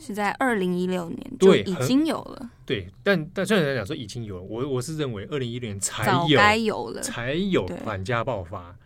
[0.00, 2.50] 是在二零一六年就已经有了。
[2.66, 8.76] 对，但但虽然来讲说已经有了，我我是认为二零一六年才有，该有了，才有反家暴法。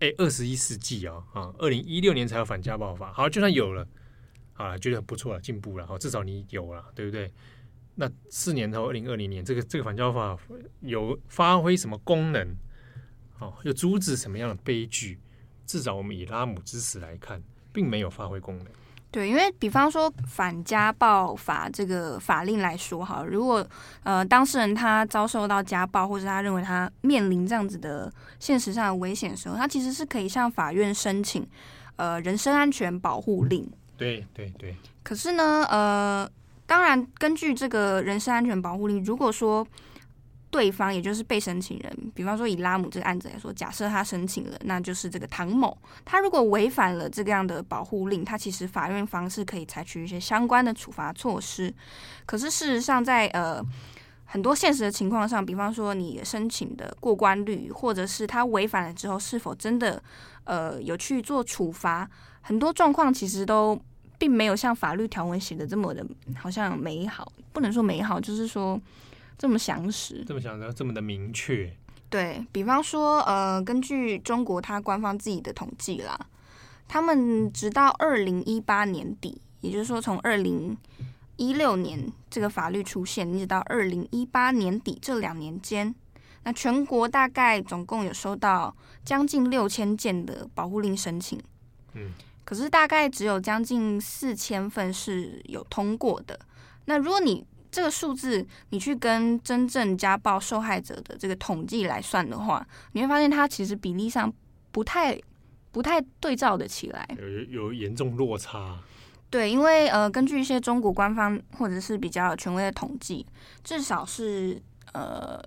[0.00, 3.10] 哎，二十一世纪啊，啊，二零一六年才有反家暴法。
[3.14, 3.88] 好，就算有了，
[4.52, 7.32] 啊，觉得不错了，进步了，好，至少你有了，对不对？
[7.94, 10.42] 那四年后，二零二零年，这个这个反家暴法
[10.80, 12.54] 有发挥什么功能？
[13.38, 15.18] 哦，又阻止什么样的悲剧？
[15.66, 18.66] 至少我们以拉姆之死来看，并没有发挥功能。
[19.10, 23.66] 对，因为比方说反家暴法这个法令来说，哈，如果
[24.02, 31.46] 呃当事人他遭受到家暴，或者他认为他面临这样子的现实上的危险的时候，他其实是可以向法院申请
[31.96, 33.70] 呃人身安全保护令。
[33.96, 34.76] 对对对。
[35.02, 36.30] 可是呢，呃。
[36.68, 39.64] 当然，根据这个人身安全保护令，如果说
[40.50, 51.72] 对方也就是被申请人，比方说以拉姆这个案子来说，假设他申请了，那就是这个唐某，他如果违反了这个样的保护令，他其实法院方是可以采取一些相关的处罚措施。
[52.24, 53.62] 可是事实上在，呃
[54.24, 60.02] 很多现实的情况上，比方说你申请的过关率，或者是他违反了之后是否真的
[60.44, 62.08] 呃有去做处罚，
[62.40, 63.80] 很多状况其实都。
[64.18, 66.02] 并没有像法律条文写的这么的，
[66.38, 68.80] 好像美好，不能说美好，就是说
[69.38, 71.72] 这么详实，这么详实这么的明确。
[72.08, 76.18] 对，比方说，呃，根据中国它官方自己的统计啦，
[76.86, 80.76] 他们直到二零一八年底，也就是说从二零
[81.36, 85.94] 一六年这个法律出现，一直到二零一八年底这两年间，
[86.44, 91.38] 那全国大概总共有收到将近六千件的保护令申请。
[91.94, 92.12] 嗯。
[92.44, 96.38] 可是大概只有将近四千份是有通过的。
[96.84, 97.44] 那如果你
[97.76, 104.32] 这个数字，你去跟真正家暴受害者的这个统计来算的话，你会发现它其实比例上
[104.72, 105.20] 不太
[105.72, 107.28] 不太对照的起来，有
[107.64, 108.78] 有严重落差。
[109.28, 113.26] 对，因为呃，根据一些中国官方或者是比较权威的统计，
[113.62, 114.58] 至少是
[114.94, 115.38] 呃，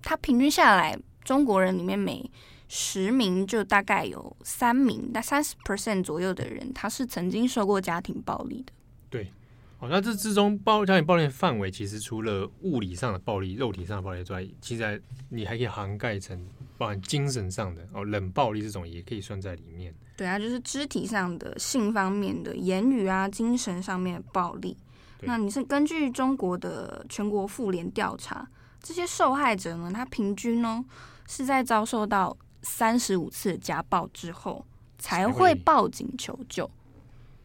[0.00, 2.30] 它平均下来，中国人里面每
[2.66, 8.72] 十名就大概有三名，那三十 percent 左右的人，他是曾经受过家庭暴力的。
[9.10, 9.30] 对，
[9.78, 16.46] 哦，那这之中暴家庭暴力的范围，其实除了物理上的暴力、肉体上的暴力之外，其实你还可以涵盖成
[16.78, 19.94] 包含精神上的哦，冷暴力这种也可以算在里面。
[20.16, 24.76] 对啊，就是肢体上的、性方面的、言语啊、精神上面的暴力。
[25.20, 28.48] 那你是根据中国的全国妇联调查，
[28.82, 30.84] 这些受害者呢，他平均呢
[31.26, 32.36] 是在遭受到。
[32.62, 34.66] 三十五次家暴之后
[34.98, 36.68] 才会报警求救，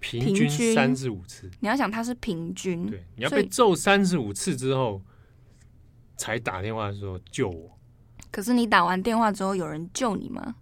[0.01, 1.49] 平均三至五次。
[1.61, 5.01] 你要想他是平均，对，你要被揍三十五次之后
[6.17, 7.79] 才打电话说救我。
[8.29, 10.55] 可是你打完电话之后有人救你吗？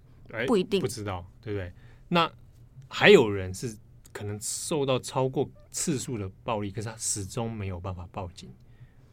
[0.45, 1.73] 不一定，不知道，对不对？
[2.07, 2.31] 那
[2.87, 3.75] 还有人是
[4.11, 8.47] 可能受到超过次数的暴力，可是他始终没有办法报警。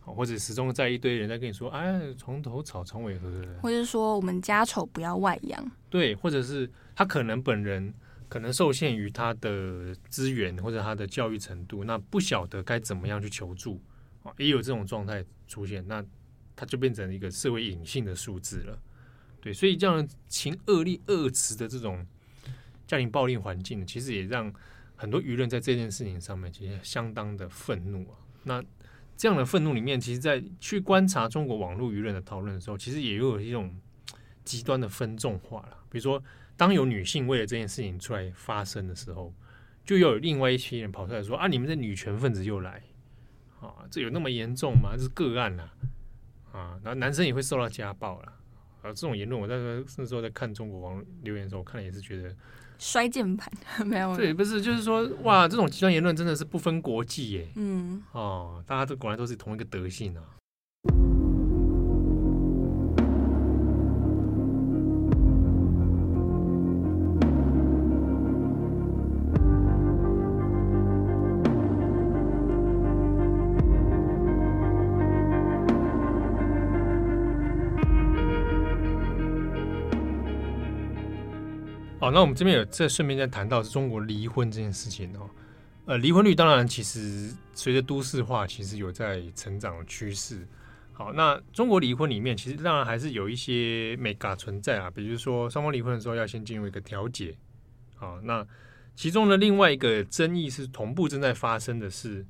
[0.01, 3.45] 或者始终在一堆人在跟你说，哎，床头吵，床尾和。
[3.61, 5.71] 或者说，我们家丑不要外扬。
[5.91, 7.93] 对，或者是他可能本人
[8.29, 13.81] 可能受限于他的资源或者他的教育程度，那不晓得该怎么样去求助
[14.23, 16.05] 啊也有这种状态出现，那
[16.55, 18.79] 他就变成一个社会隐性的数字了。
[19.41, 22.05] 对，所以这样情恶劣恶词的这种
[22.87, 24.53] 家庭暴力环境，其实也让
[24.97, 28.19] 很多舆论在这件事情上面其实相当的愤怒啊。
[28.45, 28.65] 那
[29.17, 33.75] 这样的愤怒里面，其实，在去观察中国网络舆论的讨论的时候，其实也有一种
[34.45, 35.79] 极端的分众化了。
[35.89, 36.23] 比如说，
[36.57, 39.33] 当有女性为了这件事情出来发声的时候，
[39.85, 42.83] 就又有另外一批人跑出来说：“啊，你们这女权分子又来
[43.61, 44.93] 啊，这有那么严重吗？
[44.97, 45.69] 这是个案呐
[46.53, 48.33] 啊，然后男生也会受到家暴了
[48.83, 49.57] 啊。”这种言论，我在
[49.99, 52.35] 那时候在看中国网络留言的时候，我看了也是觉得。
[52.79, 53.51] 摔键盘
[53.87, 54.15] 没有？
[54.15, 57.49] 对，不是，就是说，哇，这种极端言论真的是不分国际耶。
[57.57, 60.23] 嗯，哦，大家都果然都是同一个德性啊。
[82.17, 85.29] 那我们这边有在顺便在谈到是中国离婚这件事情哦。
[85.85, 90.49] 呃，离婚率当然其实随着都市化，其实有在成长的趋势。
[90.95, 97.37] 好，那中国离婚里面其实当然还是有一些眉角存在啊，比如说双方离婚的时候要先进入一个调解。
[97.97, 98.47] 好，那
[98.95, 102.25] 其中的另外一个争议是同步正在发生的是，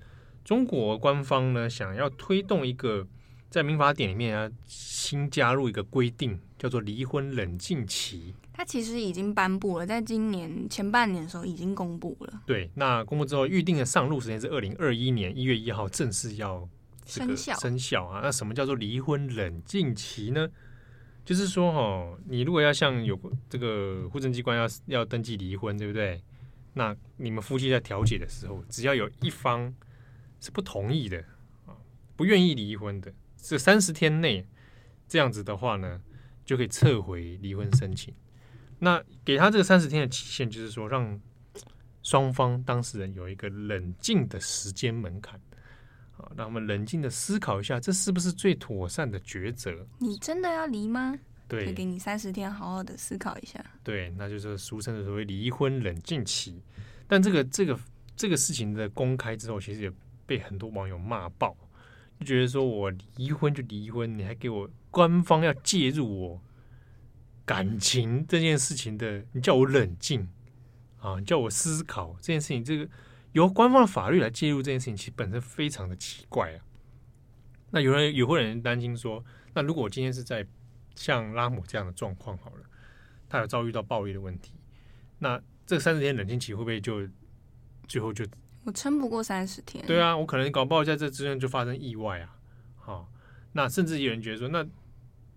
[0.44, 3.06] 中国官方呢想要推动一个
[3.48, 8.34] 在民法典里面啊新加入一个规定，叫做离婚冷静期。
[8.56, 12.40] 它其实已经颁布了，在今年前半年的时候已经公布了。
[12.46, 16.66] 对，那公布之后，预定的上路时间是二零二一年一月一号正式要
[17.04, 18.20] 生效生效啊。
[18.22, 20.48] 那什么叫做离婚冷静期呢？
[21.22, 26.22] 就是说，哦，你如果要向有这个户政机关要要登记离婚，对不对？
[26.72, 29.74] 那你们夫妻在调解的时候，只要有一方
[30.40, 31.18] 是不同意的
[31.66, 31.76] 啊，
[32.16, 34.46] 不愿意离婚的，这三十天内
[35.06, 36.00] 这样子的话呢，
[36.42, 38.14] 就可以撤回离婚申请。
[38.78, 41.20] 那给他这个三十天的期限，就是说让
[42.02, 45.40] 双方当事人有一个冷静的时间门槛，
[46.18, 49.86] 啊，让我们冷静的思考一下，这是不是最妥善的抉择？
[49.98, 51.18] 你真的要离吗？
[51.48, 53.64] 对，给你三十天，好好的思考一下。
[53.82, 56.60] 对，那就是俗称的所谓离婚冷静期。
[57.08, 57.78] 但这个这个
[58.16, 59.92] 这个事情的公开之后，其实也
[60.26, 61.56] 被很多网友骂爆，
[62.18, 66.42] 就觉得说我离婚就离婚，你还给我官方要介入我。
[67.46, 70.28] 感情这件事情的，你叫我冷静
[70.98, 72.88] 啊，你叫我思考这件事情，这个
[73.32, 76.60] 由官方的法律来介入这件事情，其实本身非常的奇怪啊。
[77.70, 80.44] 那有人有会有人担心说，那如果我今天是在
[80.96, 82.64] 像拉姆这样的状况好了，
[83.28, 84.52] 他有遭遇到暴力的问题，
[85.20, 87.08] 那这三十天冷静期会不会就
[87.86, 88.26] 最后就
[88.64, 89.86] 我撑不过三十天？
[89.86, 92.36] 对啊，我可能搞不好在这之间就发生意外啊。
[92.74, 93.12] 好，
[93.52, 94.66] 那甚至有人觉得说那。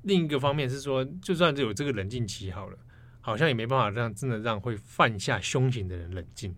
[0.03, 2.77] 另一个方面是说，就算是有这个冷静期好了，
[3.21, 6.55] 好像也没办法让真的让会犯下凶行的人冷静。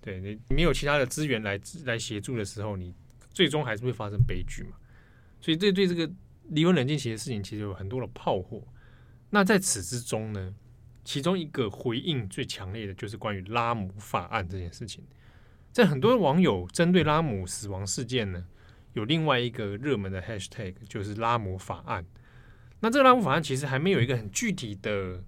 [0.00, 2.94] 对，你没有其他的资源来来协助的时候，你
[3.30, 4.76] 最终还是会发生悲剧嘛。
[5.40, 6.10] 所以，对对这个
[6.48, 8.62] 离婚冷静期的事情，其实有很多的炮火。
[9.30, 10.54] 那在此之中呢，
[11.04, 15.04] 其中一个回应最强烈的就是关于拉姆法案这件事情。
[15.72, 18.46] 在很多网友针对拉姆死亡事件呢，
[18.92, 22.04] 有另外一个热门的 hashtag，就是拉姆法案。
[22.80, 25.22] 那这个拉姆法案其实还没有一个很具体的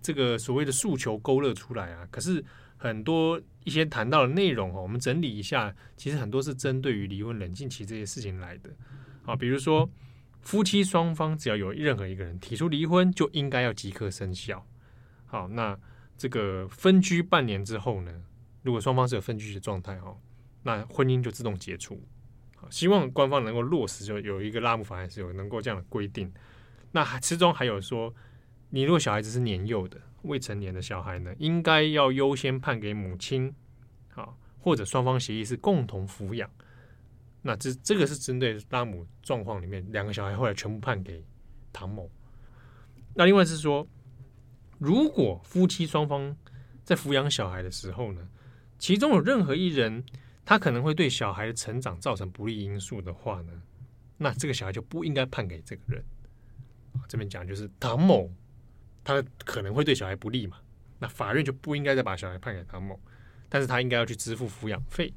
[0.00, 2.06] 这个所谓的诉求勾勒出来啊。
[2.10, 2.44] 可是
[2.76, 8.70] 很多一些谈到的内容哦，我们整理一下，其实很多是针对于离婚冷静期这些事情来的
[9.24, 9.34] 啊。
[9.34, 9.90] 比如说，
[10.42, 14.64] 夫妻双方只要有任何一个人提出离婚，就应该要即刻生效。
[15.24, 15.76] 好，那
[16.16, 18.12] 这个分居半年之后呢，
[18.62, 20.16] 如果双方是有分居的状态哦，
[20.62, 22.00] 那婚姻就自动解除。
[22.54, 26.32] 好，希望官方能够落实，就有一个拉姆法案是有能够这样的规定。
[26.96, 28.14] 那其中还有说，
[28.70, 33.54] 你如果小孩子是年幼的、未成年的小孩呢，应该要优先判给母亲，
[34.08, 36.50] 好，或者双方协议是共同抚养。
[37.42, 41.22] 那这这个是针对拉姆状况里面，两个小孩后来全部判给
[41.70, 42.10] 唐某。
[43.14, 43.86] 那另外是说，
[44.78, 46.34] 如果夫妻双方
[46.82, 48.26] 在抚养小孩的时候呢，
[48.78, 50.02] 其中有任何一人
[50.46, 53.52] 他可能会对小孩的成长造成不利因素的话呢，
[54.16, 56.02] 那这个小孩就不应该判给这个人。
[57.08, 58.30] 这边讲就是唐某，
[59.04, 60.58] 他可能会对小孩不利嘛，
[60.98, 62.98] 那法院就不应该再把小孩判给唐某，
[63.48, 65.12] 但是他应该要去支付抚养费。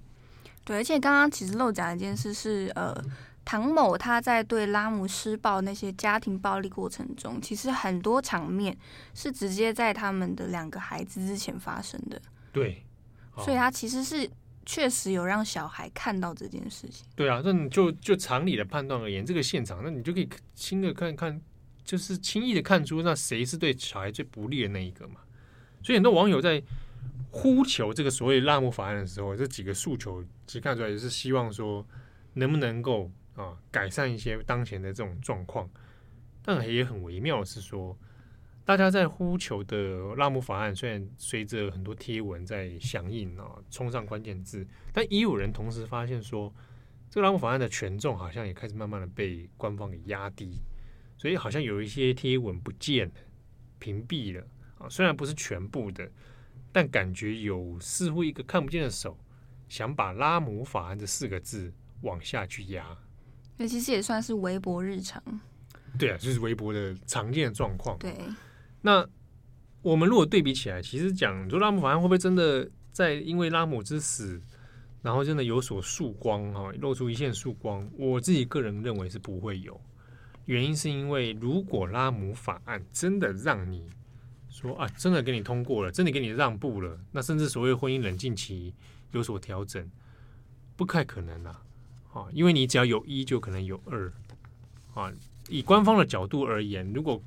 [0.65, 2.95] 对，而且刚刚其实漏讲一件事是，呃，
[3.43, 8.77] 唐某他在对拉姆施暴那些家庭暴力过程中，其实很多场面
[9.15, 12.21] 是直接在他们的两个孩子之前发生的。
[12.51, 12.85] 对，
[13.37, 14.29] 所以他其实是
[14.63, 17.07] 确实有让小孩看到这件事情。
[17.15, 21.41] 对啊，那你就就常理的判断而言，这个现场，那你就可以亲的看看。
[21.89, 25.21] 就是轻易的看出那谁是对小孩最不利的那一个嘛。
[25.81, 26.61] 所以很多网友在
[27.31, 31.83] 呼求这个所谓拉姆法案的时候，这几个诉求其实看出来也是希望说，
[32.33, 35.67] 能不能够啊改善一些当前的这种状况。
[36.43, 37.97] 但也很微妙的是说，
[38.63, 44.63] 大家在呼求的拉姆法案，虽然随着很多贴文在响应啊，冲上关键字，
[44.93, 46.53] 但也有人同时发现说，
[47.09, 50.61] 这个拉姆法案的权重好像也开始慢慢的被官方给压低，
[51.19, 53.13] 所以好像有一些贴文不见了，
[53.77, 54.43] 屏蔽了
[54.79, 54.89] 啊。
[54.89, 56.09] 虽然不是全部的，
[56.71, 59.15] 但感觉有似乎一个看不见的手，
[59.67, 62.97] 想把拉姆法案这四个字往下去压。
[63.57, 65.21] 那其实也算是微博日常。
[65.97, 67.97] 对啊，就是微博的常见的状况。
[67.97, 68.15] 对，
[68.81, 69.05] 那
[69.81, 74.41] 我们如果对比起来，其实讲说拉姆法案会不会真的在因为拉姆之死，
[75.01, 77.89] 然后真的有所曙光哈，露出一线曙光？
[77.97, 79.81] 我自己个人认为是不会有。
[80.49, 83.87] 原因是因为如果拉姆法案真的让你
[84.49, 88.73] 说啊，真的给你通过了，真的给你让步了，那甚至所谓婚姻冷静期
[89.11, 89.87] 有所调整，
[90.75, 91.63] 不太可能啊！
[92.11, 94.11] 啊，因为你只要有一，就可能有二
[94.95, 95.13] 啊。
[95.49, 97.21] 以官方的角度而言，如果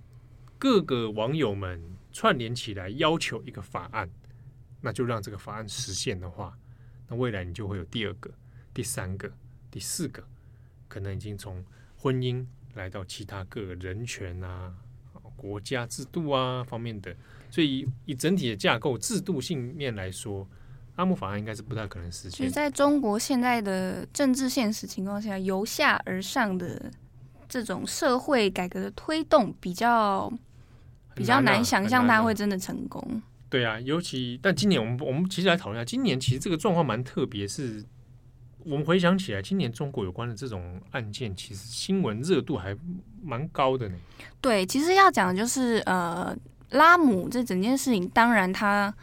[0.59, 4.11] 各个网友们串联起来要求一个法案，
[4.81, 6.59] 那就让这个法案实现的话，
[7.07, 8.29] 那未来你就会有第二个、
[8.75, 9.33] 第三个、
[9.71, 10.27] 第四个，
[10.89, 11.65] 可能已经从
[11.97, 12.45] 婚姻
[12.75, 14.73] 来到其他各个人权啊、
[15.37, 17.15] 国家制度啊方面的。
[17.51, 20.47] 所以以整体的架构制度性面来说，
[20.97, 22.31] 阿姆法案应该是不太可能实现。
[22.31, 26.91] 其实在中国现在的政治现实情况下，由下而上的。
[27.49, 30.33] 这种社会改革的推动比较
[31.15, 32.99] 比较难想象，它会真的成功。
[33.03, 33.21] 啊。
[33.51, 37.85] 对啊，尤其但今年我们我们其实来讨论一下，今年其实这个状况蛮特别，是
[38.65, 42.77] 我们回想起来，今年中国有关的这种案件，其实新闻热度还
[43.23, 43.97] 蛮高的呢。
[44.41, 46.37] 对，其实要讲的就是呃，
[46.71, 48.95] 拉姆这整件事情，当然它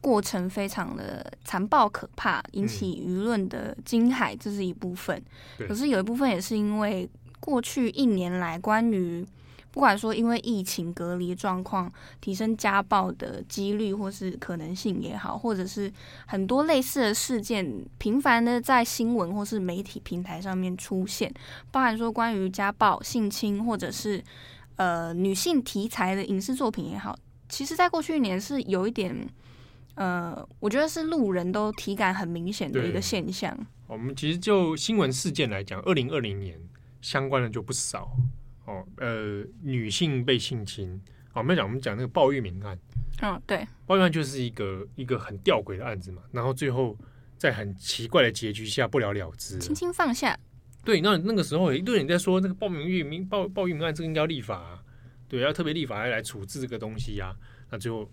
[0.00, 5.22] 过程非常的残暴可怕，引起舆论的惊骇，这是一部分。
[5.68, 7.08] 可是有一部分也是因为。
[7.38, 9.24] 过去一年来，关于
[9.76, 15.92] 不管说因为疫情隔离状况提升家暴的几率或是可能性也好，或者是
[16.26, 21.30] 很多类似的事件频繁的在新闻或是媒体平台上面出现，
[21.70, 24.24] 包含说关于家暴、性侵或者是
[24.76, 27.14] 呃女性题材的影视作品也好，
[27.46, 29.28] 其实在过去一年是有一点
[29.96, 33.54] 呃，我觉得是路人都体感很明显的一个现象。
[33.86, 36.58] 我们其实就新闻事件来讲，二零二零年。
[37.02, 38.10] 相关的就不少
[38.66, 41.00] 哦，呃，女性被性侵，
[41.32, 42.76] 好，我们讲我们讲那个鲍玉明案，
[43.22, 46.98] 嗯，对，鲍玉案就是一个一个很吊诡的案子嘛，然后最后
[47.38, 50.36] 在很奇怪的结局下不了了之，轻轻放下。
[50.84, 54.82] 对，那那个时候有一堆人在说，那个鲍玉明鲍鲍玉明案这个应该要立法啊，
[55.28, 57.36] 对，要特别立法来来处置这个东西呀，啊，
[57.70, 58.10] 那最后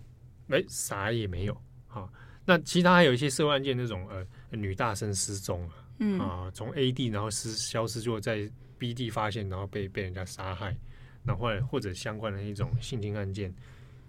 [0.50, 2.08] 哎啥也没有，好，
[2.44, 4.24] 那其他还有一些社会案件那种呃
[4.56, 6.20] 女大生失踪啊，嗯。
[6.20, 8.48] 啊，从 A 地然后失消失，就在。
[8.84, 10.76] B 地发现，然后被被人家杀害，
[11.24, 13.50] 然后或者相关的一种性侵案件，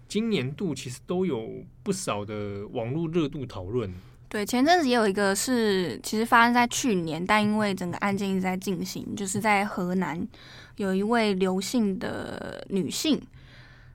[0.06, 3.90] 今年度其实都有不少的网络热度讨论。
[4.28, 10.28] 对，前阵子也有一个是，其实发生在去年，但因为整个案件一直在进行，就是在河南
[10.76, 13.18] 有一位刘姓的女性，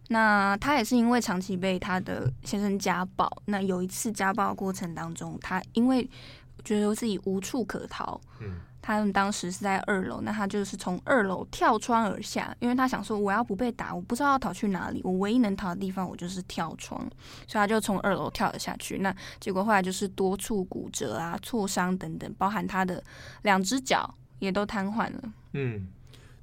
[0.08, 6.10] 那她也是因为长期被她的先生家暴，那有一次家暴过程当中，她因为
[6.66, 8.62] 觉得自己无处可逃，嗯。
[8.82, 17.00] 他们当时是在二楼，那他就是从二楼跳窗而下，因为他想说，我要不被打，我不知道要逃去哪里，我唯一能逃的地方，我就是跳窗，
[17.48, 18.98] 所以他就从二楼跳了下去。
[18.98, 23.04] 那结果后来就是多处骨折啊、挫伤等等，包含他的
[23.44, 25.34] 两只脚也都瘫痪了。
[25.54, 25.88] 嗯，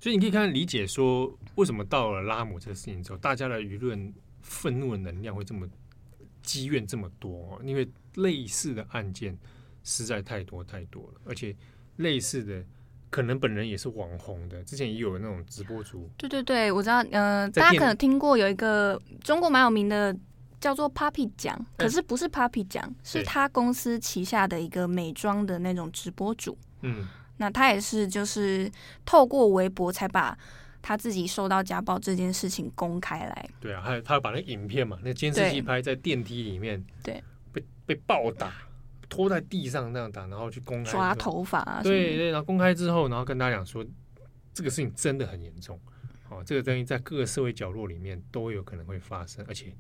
[0.01, 5.69] 所以你可以看理解说，为什么到了拉姆这个事情之后，大家的舆论愤怒的能量会这么
[6.43, 9.37] 积怨这么多，因为类似的案件
[9.83, 11.53] 实在太多太多了，而且。
[11.99, 12.65] 类似的，
[13.11, 16.11] 可能本人也是网红的，之前也有那种直播主。
[16.17, 20.15] 对对对，我知道，嗯、呃，大家可能听过有一个中国蛮有名的，
[20.61, 26.57] 叫做 Papi 酱，可是不是 Papi 酱，是他公司旗下的一个美妆的那种直播主。
[26.83, 28.71] 嗯，那他也是就是
[29.05, 30.37] 透过微博才把
[30.81, 33.51] 他自己受到家暴这件事情公开来。
[33.61, 37.23] 对啊，还有他把那个影片嘛，那监视器拍在电梯里面，对，
[37.53, 38.53] 被被暴打。
[39.09, 43.85] 拖在地上那样打，然后去公开抓头发啊，对对，然后公开之后，然后跟大家讲说，
[44.53, 45.79] 这个事情真的很严重，
[46.29, 49.75] 哦，这个东西在各个社会角落里面都有可能会发生，而且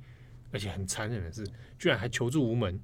[0.52, 1.46] 而且很残忍的是，
[1.78, 2.80] 居然还求助无门。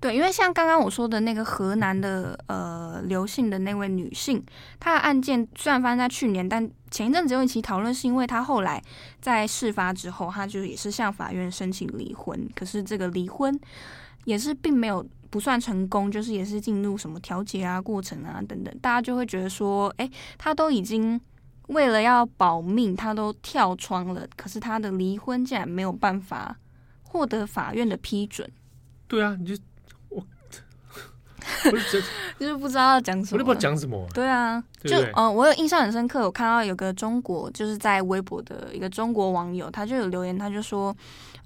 [0.00, 4.42] 对，因为像刚刚我说的那个河南的呃刘姓的那位女性，
[4.78, 8.82] 她的案件虽然发生在去年，但前一阵子有一起讨论，是因为她后来
[9.20, 13.54] 在事发之后，她就也是向法院申请离婚，可是这个离婚
[14.24, 21.18] 也是并没有不算成功，就是也是进入什么调解啊过程啊等等，大家就会觉得说，哎，他都已经
[21.68, 26.56] 为了要保命，他都跳窗了，可是他的离婚竟然没有办法
[27.02, 28.50] 获得法院的批准。
[29.06, 29.62] 对啊，你就。
[31.64, 32.00] 我就
[32.38, 34.06] 就是不知道要讲什么，我都不知道讲什么。
[34.12, 40.94] 对啊，就嗯、呃，我有印象很深刻，我看到有个中国，就是在微博的一个中国网友，他就有留言，他就说，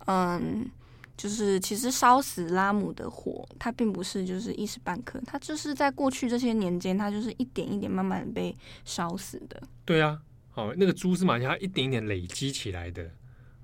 [0.06, 0.68] 嗯，
[1.16, 9.62] 就是其实烧死拉姆的火，它并不是就是一时半刻，它就是在过去这些年间，它就是一点一点慢慢被烧死的。
[9.84, 13.10] 对啊，好，那个蛛丝马迹，它一点一点累积起来的，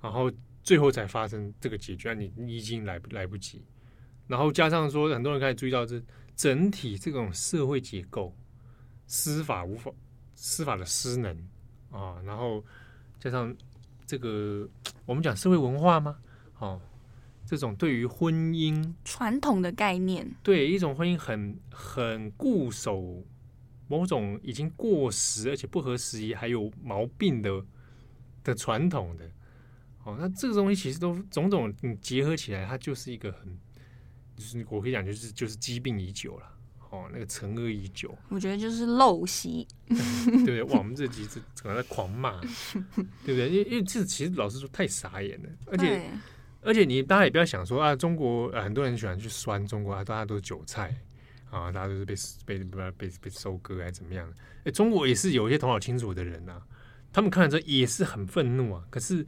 [0.01, 0.30] 然后
[0.62, 3.64] 最后才发生这个结局，你你已经来不来不及，
[4.26, 6.03] 然后加上说，很多人开始注意到这。
[6.36, 8.34] 整体这种社会结构、
[9.07, 9.90] 司法无法、
[10.34, 11.36] 司法的失能
[11.90, 12.64] 啊，然后
[13.18, 13.55] 加上
[14.07, 14.66] 这个
[15.05, 16.16] 我们讲社会文化吗？
[16.59, 16.80] 哦，
[17.51, 23.24] 这种对于婚姻传统的概念，对一种婚姻很很固守
[23.88, 27.61] 某种已经过时而且不合时宜还有毛病的
[28.44, 29.28] 的传统的，
[30.05, 33.59] 哦，那这个东西其实都种种你结合起来，它就是一个很。
[34.36, 36.46] 就是我可以讲，就是就是疾病已久了，
[36.88, 38.16] 哦，那个陈恶已久。
[38.30, 39.98] 我觉得就是陋习，对
[40.32, 40.62] 不对？
[40.62, 43.51] 哇，我们这集这可能在狂骂，对不对？
[43.51, 46.11] 因为因为这其实老实说太傻眼了，而且对
[46.63, 50.95] 而且你大家也不要想说啊，中国、呃、很多人喜欢去酸中国啊，大家都是韭菜
[51.51, 52.15] 啊，大家都是被
[52.47, 54.37] 被被被被收割还是怎么样的？
[54.65, 56.63] 哎，中国也是有一些头脑清楚的人呐、啊，
[57.13, 58.85] 他们看了之后也是很愤怒啊。
[58.91, 59.25] 可是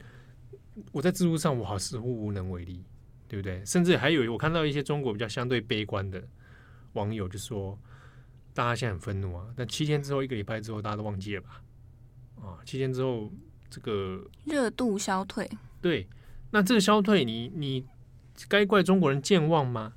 [0.91, 2.83] 我在制度上，我好似乎无能为力。
[3.25, 3.65] 对不对？
[3.65, 6.23] 甚至还有我看到一些中国比较相对悲观的
[6.91, 7.75] 网友就说，
[8.53, 11.63] 大家现在很愤怒啊，但七天之后，一个礼拜之后，大家都忘记了吧？
[12.35, 13.31] 啊，七天之后，
[13.71, 15.49] 这个热度消退。
[15.81, 16.07] 对，
[16.53, 17.85] 那这个消退你，你你
[18.47, 19.91] 该怪中国人健忘吗？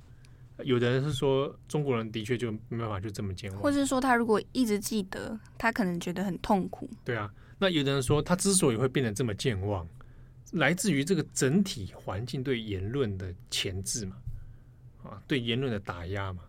[0.64, 6.88] 有的人是说，中国人的确就没办法就这么健忘，或是说他如果一直记得，他可能觉得很痛苦。
[7.04, 9.86] 对啊，那有的人说，他之所以会变得这么健忘。
[10.52, 14.16] 来自于这个整体环境对言论的钳制嘛，
[15.02, 16.42] 啊，对言论的打压嘛，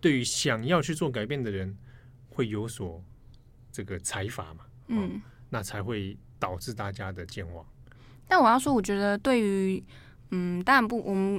[0.00, 1.72] 对于想要去做改变的人
[2.30, 3.00] 会有所
[3.70, 7.64] 这个财阀嘛，嗯，那才会导致大家的健忘。
[8.34, 9.84] 但我要说，我觉得对于，
[10.30, 11.38] 嗯，当然不，我们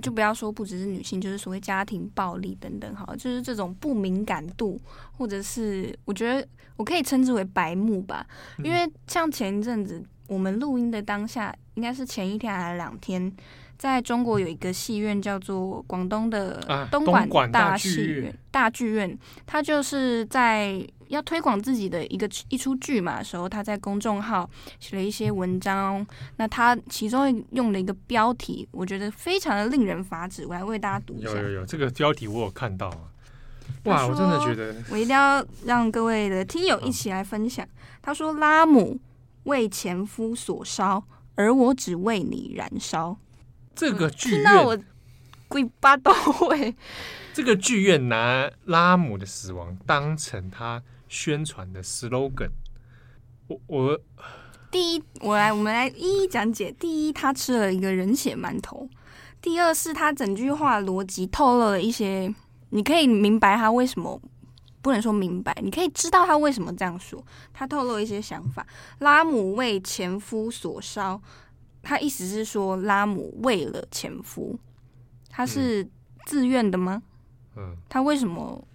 [0.00, 4.80] 就不要说不只是女性，就是所谓家庭暴力等等，哈，就是这种不敏感度，
[5.16, 8.24] 或者是我觉得我可以称之为白目吧，
[8.58, 10.00] 因为像前一阵子。
[10.28, 13.32] 我们录音的当下，应该是前一天还是两天，
[13.78, 16.60] 在中国有一个戏院叫做广东的
[16.90, 19.16] 东莞大戏院，大剧院，
[19.46, 24.48] 他就是在要推广自己的一个一出剧嘛的时候，他在公众号
[24.80, 26.04] 写了一些文章。
[26.36, 31.30] 那他其中用了一个标题，我觉得非常的令人发指，我来为大家读一下。
[31.30, 32.98] 有有有，这个标题我有看到啊！
[33.84, 37.66] 哇，我真的觉得，我一定要让各位的听友一起来分享。
[38.02, 38.98] 他说：“拉姆。”
[39.44, 41.02] 为前夫所烧，
[41.34, 43.16] 而我只为你燃烧。
[43.78, 44.76] 这个剧院，听到我
[45.46, 46.74] 鬼八都会。
[47.32, 52.50] 这个剧院拿拉姆的死亡当成他宣传的 slogan。
[53.46, 54.00] 我我
[54.68, 56.74] 第一，我来，我们来一一讲解。
[56.76, 58.88] 第一，他吃了一个人血馒头；
[59.40, 62.34] 第二，是他整句话逻辑透露了一些，
[62.70, 64.20] 你可以明白他为什么。
[64.80, 67.22] 不能说明白，你可以知道他为什么这样说。
[67.52, 68.66] 他透露一些想法。
[69.00, 71.20] 拉姆为前夫所烧，
[71.82, 74.58] 他意思是说拉姆为了前夫，
[75.28, 75.86] 他是
[76.26, 77.02] 自愿的吗？
[77.56, 78.66] 嗯，他为什么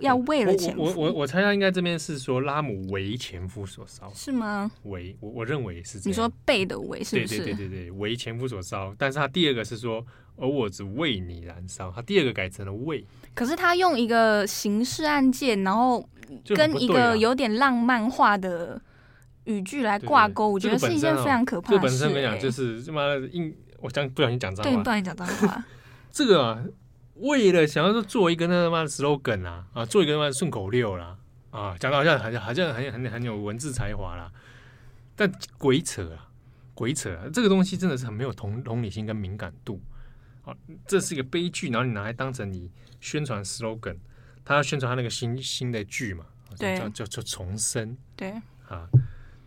[0.00, 0.82] 要为了前夫？
[0.82, 4.70] 我我我，我猜他应该这边是说拉姆为前夫所烧，是吗？
[4.84, 6.08] 为我我认为是这样。
[6.10, 7.38] 你说被的为是不是？
[7.38, 8.94] 对对对对对，为前夫所烧。
[8.98, 10.04] 但是他第二个是说，
[10.36, 11.92] 而我只为你燃烧。
[11.92, 13.06] 他第二个改成了为。
[13.34, 16.04] 可是他用一个刑事案件，然后
[16.46, 18.80] 跟一个有点浪漫化的
[19.44, 21.80] 语句来挂钩，我觉得是一件非常可怕的事。
[21.80, 25.64] 这本身跟你讲，就是他妈的硬，我讲不小心讲脏话，对，不小心讲脏话。
[26.10, 26.64] 这个啊，
[27.16, 31.16] 为了想要说做一个那他妈的 slogan 啊啊，做一个他妈的顺口溜啦
[31.50, 34.30] 啊，讲的好像好像好像很很很有文字才华啦，
[35.16, 36.28] 但鬼扯啊，
[36.74, 39.80] 鬼扯啊，这个东西真的是很没有同同理心跟敏感度。
[40.44, 40.54] 啊，
[40.86, 42.70] 这是一个悲剧，然后你拿来当成你
[43.00, 43.96] 宣传 slogan，
[44.44, 46.26] 他要宣传他那个新新的剧嘛，
[46.58, 48.30] 对叫叫叫重生，对
[48.68, 48.86] 啊，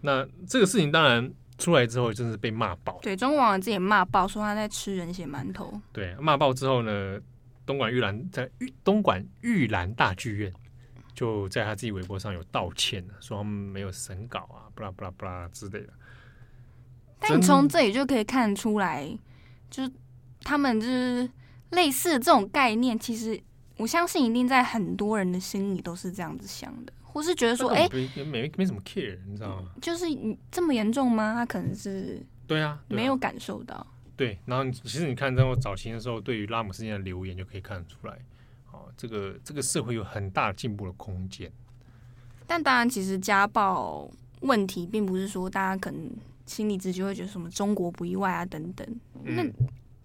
[0.01, 7.19] 那这个事情当然出来之后，真是被骂爆，对，中国网友自己也骂爆，说他在吃人血馒头，对，骂爆之后呢，
[7.65, 10.53] 东莞玉兰在玉东莞玉兰大剧院
[11.15, 15.89] 就在他自己微博上有道歉了，说他们没有审稿啊，不啦不啦不啦之类的。
[17.19, 19.09] 但你从这里就可以看出来，
[19.71, 19.91] 就是
[20.41, 21.27] 他们就是
[21.71, 23.41] 类似这种概念，其实
[23.77, 29.71] 我相信一定在很多人的心里都是这样子想的，或是觉得说，哎，没没没什么 care，你知道吗？
[29.81, 31.33] 就是你这么严重吗？
[31.33, 33.87] 他可能是对啊，没有感受到。
[34.15, 38.13] 对，然后其实你看，在我早期的时候，对于拉姆事件的留言就可以看得出来，
[38.71, 41.51] 哦，这个这个社会有很大进步的空间。
[42.45, 44.07] 但当然，其实家暴
[44.41, 46.11] 问题并不是说大家可能。
[46.45, 48.87] 心里直觉会觉得什么中国不意外啊等等，
[49.25, 49.43] 嗯、那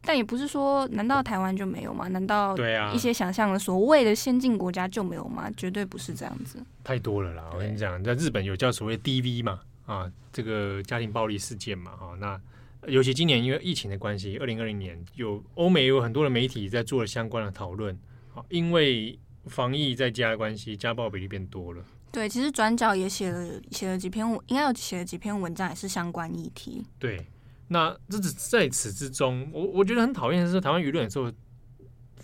[0.05, 2.09] 但也不是说，难道台湾就没有吗？
[2.09, 2.57] 难道
[2.93, 5.51] 一些想象的所谓的先进国家就没有吗？
[5.57, 7.45] 绝对不是这样子，太多了啦！
[7.55, 12.41] 我跟你讲，在日本有叫所谓 DV 嘛，啊，这个家庭暴力事件嘛，哈，那
[12.89, 17.97] 尤其今年因为疫情的关系，二零二零年有欧美有很多的媒体在做了相关的讨论，
[18.35, 21.85] 啊，因为防疫在家的关系，家暴比例变多了。
[22.11, 26.85] 对，其实转角也写了写了几篇，应该有写了几篇文章，也是相关议题。
[26.99, 27.25] 对，
[27.73, 31.33] 那这是在此之中，我我觉得很讨厌的是，台湾舆论有时候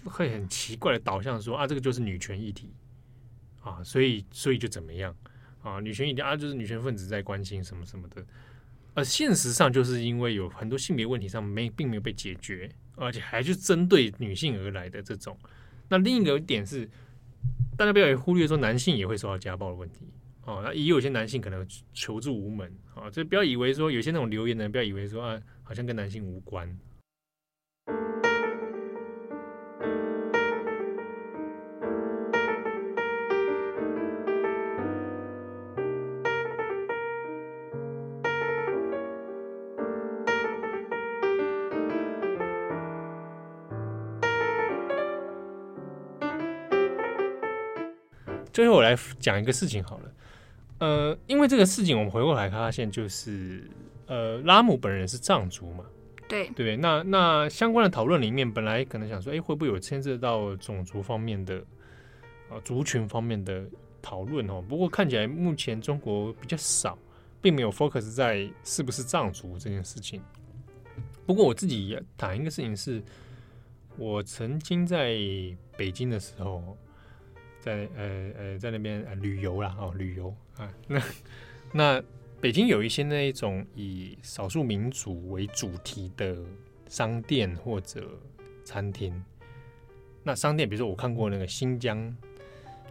[0.05, 2.71] 会很奇怪的导向说啊，这个就是女权议题
[3.63, 5.15] 啊，所以所以就怎么样
[5.63, 8.25] 啊，女权议题啊，就是女权分子在关心什么什么的，
[8.95, 15.37] 而现实上就是因为有很多性别问题上没并没有被解决，而且还是针对女性而来的这种。
[15.89, 16.89] 那另一个点是。
[17.77, 20.01] 大家不要忽略说男性也会受到家暴的问题
[20.49, 26.75] 哦，那也有些男性可能求助无门啊，所以不要以为说有些那种留言的人，不要以为说啊，好像跟男性无关。
[48.51, 50.08] 最后我来讲一个事情好了，
[50.79, 53.69] 呃，因为这个事情我们回过来发现，就是
[54.07, 55.85] 呃，拉姆本人是藏族嘛，
[56.29, 61.59] 对对，那那相关的讨论里面，本来可能想说，哎，会不会有牵涉到种族方面的
[62.49, 63.65] 啊、呃、族群方面的
[64.01, 64.63] 讨论哦？
[64.69, 66.97] 不过看起来目前中国比较少，
[67.43, 70.23] 并没有 focus 在是不是藏族这件事情。
[71.27, 73.03] 不过我自己也谈一个事情是，
[73.97, 75.17] 我曾经在
[75.77, 76.77] 北京的时候。
[77.61, 81.03] 在呃呃，在那边呃旅游啦哦，旅游啊，那
[81.73, 82.03] 那
[82.41, 86.37] 北京有一些那一种以少数民族为主题的
[86.89, 88.09] 商店或者
[88.65, 89.25] 餐厅。
[90.23, 92.17] 那商店，比如说我看过那个新疆，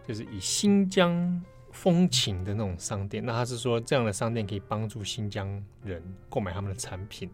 [0.08, 1.42] 就是以新疆
[1.72, 3.26] 风情的那种商店。
[3.26, 5.48] 那他是说这样的商店可以帮助新疆
[5.84, 7.30] 人购买他们的产品，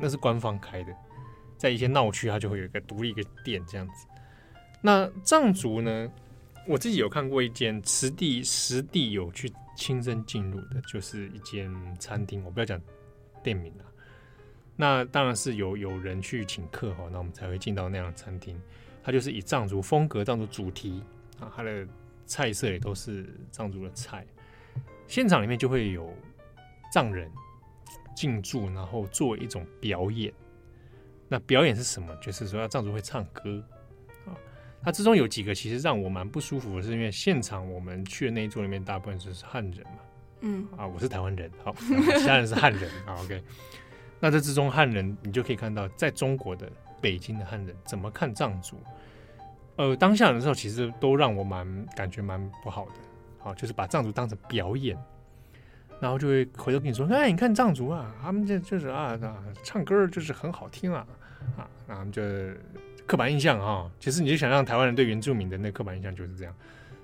[0.00, 0.92] 那是官方开的，
[1.56, 4.06] 在一些闹区，它就会有一个独立一个店这样子。
[4.82, 6.12] 那藏族呢？
[6.66, 12.44] 我自己有看过一间实地实地有去亲身进入的，就是一间餐厅。
[12.44, 12.80] 我不要讲
[13.42, 13.84] 店名了。
[14.74, 18.60] 那当然是有有人去请客哈，那我们才会进到那样的餐厅。
[19.02, 21.02] 它就是以藏族风格、藏族主题
[21.38, 21.86] 啊，它的
[22.26, 24.26] 菜色也都是藏族的菜。
[25.06, 26.12] 现场里面就会有
[26.92, 27.30] 藏人
[28.16, 30.32] 进驻，然后做一种表演。
[31.28, 32.14] 那表演是什么？
[32.16, 33.64] 就是说，藏族会唱歌。
[34.82, 39.98] 它之中有几个其实让我蛮不舒服的，是因为现场我们去的那一桌里面大部分就是汉人嘛，
[40.42, 43.42] 嗯啊，我是台湾人，好，其他人是汉人啊，OK。
[44.20, 46.70] 那这之中汉人，你就可以看到，在中国的
[47.00, 48.76] 北京的汉人怎么看藏族，
[49.74, 52.92] 呃，当下的时候其实都让我蛮感觉蛮不好的，
[53.38, 54.96] 好，就是把藏族当成表演，
[56.00, 61.04] 然后就会回头跟你说，哎，你看藏族啊，他们这就是啊啊，唱歌就是很好听啊
[61.58, 62.22] 啊，然后就。
[63.06, 66.54] 刻板印象啊，其实你就想象台湾人对原住民的那刻板印象就是这样。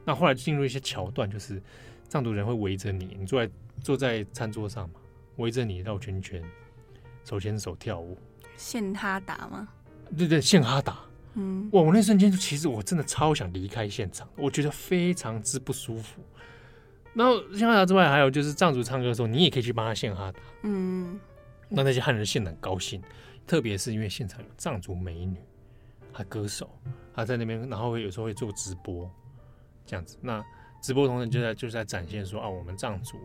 [0.05, 1.62] 那后来进入一些桥段，就是
[2.09, 4.96] 藏族人会围着你，你坐在坐在餐桌上嘛，
[5.36, 6.42] 围着你绕圈圈，
[7.24, 8.18] 手牵手跳舞，
[8.57, 9.68] 献哈达吗？
[10.18, 10.98] 对对，献哈达。
[11.34, 16.20] 嗯，哇，我那瞬间其实我真的超想离开现场，我觉得非常之不舒服。
[17.14, 20.40] 然后献哈达之外，还有就是藏族唱歌的时候，你也可以去帮他献哈达。
[20.62, 21.18] 嗯，
[21.68, 23.00] 那那些汉人献的很高兴，
[23.46, 25.36] 特别是因为现场有藏族美女。
[26.12, 26.70] 他歌手，
[27.14, 29.10] 他在那边，然后会有时候会做直播，
[29.86, 30.18] 这样子。
[30.20, 30.44] 那
[30.80, 33.16] 直播同时就在就是在展现说啊，我们藏族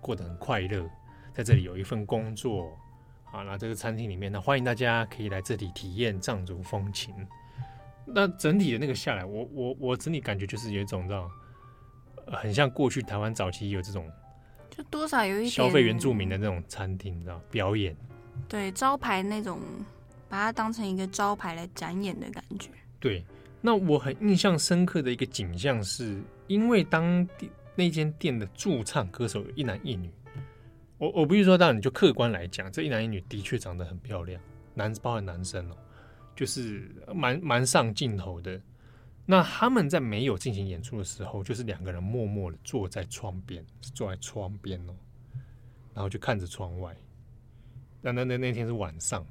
[0.00, 0.88] 过得很快乐，
[1.32, 2.76] 在这里有一份工作
[3.32, 3.42] 啊。
[3.42, 7.14] 那这个餐厅里面，那欢迎大家可以来这里体验藏族风情。
[8.04, 11.30] 那整体的那个下来，我我我整体感觉就是有一种这样，
[12.26, 14.10] 很像过去台湾早期有这种，
[14.70, 17.96] 就多少有一点消费原住民的那种餐厅，你知道表演，
[18.48, 19.58] 对招牌那种。
[20.36, 22.68] 把它当成一个招牌来展演的感觉。
[23.00, 23.24] 对，
[23.62, 30.10] 那我很印象深刻的一个景象是，因为当地那间店的驻唱歌手有一男一女，
[30.98, 34.38] 我我不是说，当然你就客观来讲，这一男一女的确长得很漂亮，
[34.74, 35.76] 男包含男生哦，
[36.34, 38.60] 就是蛮蛮上镜头的。
[39.24, 44.94] 那他们在没有进行演出的时候，就是两个人默默的坐在窗边，坐在窗边哦，
[45.94, 46.94] 然后就看着窗外。
[48.02, 49.26] 那那那那天是晚上，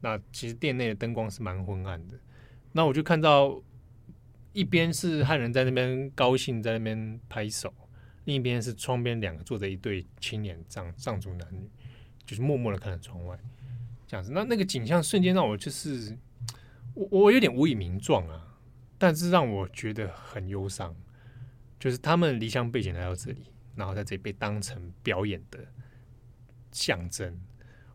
[0.00, 2.18] 那其实店内的灯光是蛮昏暗的。
[2.72, 3.62] 那我就看到
[4.52, 7.72] 一边是汉人在那边高兴，在那边拍手，
[8.24, 11.70] 另一边是窗边两个坐着一对青年藏藏族男女，
[12.24, 13.38] 就是默默的看着窗外，
[14.06, 14.32] 这样子。
[14.32, 16.16] 那那个景象瞬间让我就是
[16.94, 18.46] 我我有点无以名状啊。
[19.02, 20.94] 但是让我觉得很忧伤，
[21.78, 25.58] 就是他们离乡背井来到这里，然后在这里被当成表演的
[26.70, 27.40] 象征。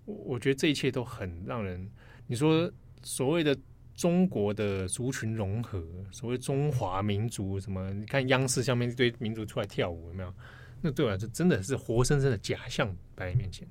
[0.05, 1.89] 我我觉得这一切都很让人，
[2.27, 2.71] 你说
[3.03, 3.55] 所谓的
[3.95, 7.91] 中国的族群融合，所谓中华民族什么？
[7.93, 10.33] 你看央视下面一堆民族出来跳舞，有没有？
[10.81, 13.67] 那对我来说真的是活生生的假象摆在面前。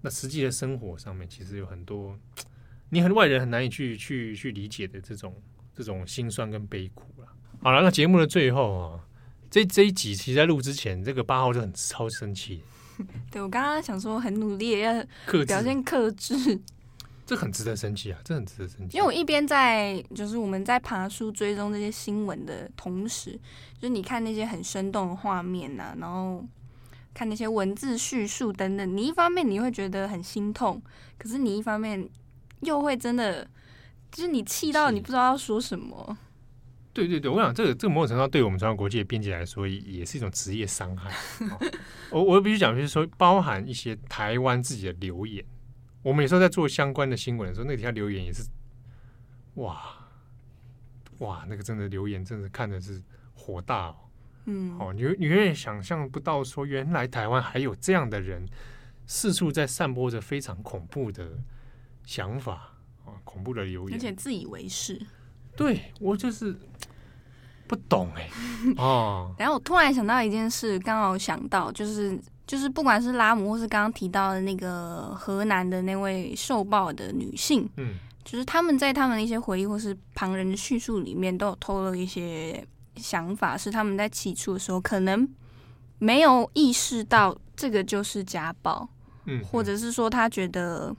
[0.00, 2.18] 那实际的生活上面，其实有很多
[2.90, 5.34] 你很外人很难以去去去理解的这种。
[5.76, 7.26] 这种心酸跟悲苦了。
[7.60, 9.08] 好了，那节目的最后啊，
[9.50, 12.60] 这这一集其实在录之前，这个八号就很超生气。
[13.30, 14.92] 对，我刚刚想说很努力要
[15.46, 16.34] 表现克制，
[17.26, 18.96] 这很值得生气啊，这很值得生气。
[18.96, 23.32] 因为我一边在就是我们在爬书追踪这些新闻的同时，
[23.78, 26.44] 就是你看那些很生动的画面呐、啊，然后
[27.12, 30.82] 看那些文字叙述等等，你一方面你会觉得很心痛，
[31.18, 32.08] 可是你一方面
[32.60, 33.48] 又会真的。
[34.12, 36.16] 就是你气到你不知道要说什么。
[36.94, 41.10] 对对对，我想这个这个某种程度上对我们中央国际的编辑来说，也是一种职业伤害。
[41.50, 41.58] 哦、
[42.12, 45.44] 我我必须讲，就是说，包含一些台湾自己的留言，
[46.02, 48.44] 我们有时候在做相关的新闻的时候，那底下留言也是，
[49.54, 49.82] 哇
[51.18, 53.02] 哇，那个真的留言真的看的是
[53.34, 53.96] 火大哦。
[54.46, 58.46] 嗯，哦，你你永远想象不到，说原来台湾还有这样的人，
[59.06, 61.42] 四处在散播着非常恐怖的
[62.04, 63.18] 想法啊。
[63.24, 65.04] 恐怖的留言，而且自以为是。
[65.56, 66.54] 对，我就是
[67.66, 68.74] 不懂哎、欸。
[68.82, 77.94] 哦，然后我突然想到一件事，刚好想到就是就是不管是拉姆或是刚刚提到的那个河南的那位受暴的女性，嗯，
[78.24, 85.28] 就是他们在他们的一些回忆或是旁人的叙述里面，都有透露一些想法，是他们在起初的时候可能
[85.98, 88.88] 没有意识到这个就是家暴，
[89.26, 90.94] 嗯，或者是说他觉得。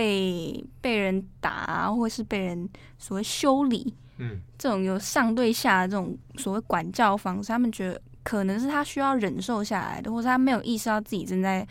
[0.00, 2.66] 被被人打啊，或是被人
[2.98, 11.68] 所谓修理，嗯，这种有上对下的这种所谓管教方式，他们觉得可能是他需要忍受下来的，或者他没有意识到自己正在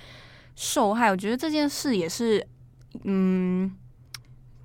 [0.56, 1.10] 受害。
[1.10, 2.46] 我觉得这件事也是，
[3.04, 3.76] 嗯，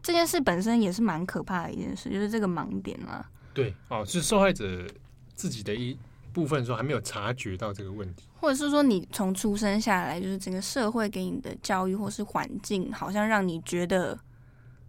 [0.02, 3.24] 这件事本身也是蛮可怕的一件事，就是这个盲点啊。
[3.54, 4.86] 对，哦，是受害者
[5.34, 5.96] 自己的一
[6.34, 14.18] 部分的时候还没有察觉到这个问题，或者是说你从出生下来，就是整个社会给你的教育或是环境，好像让你觉得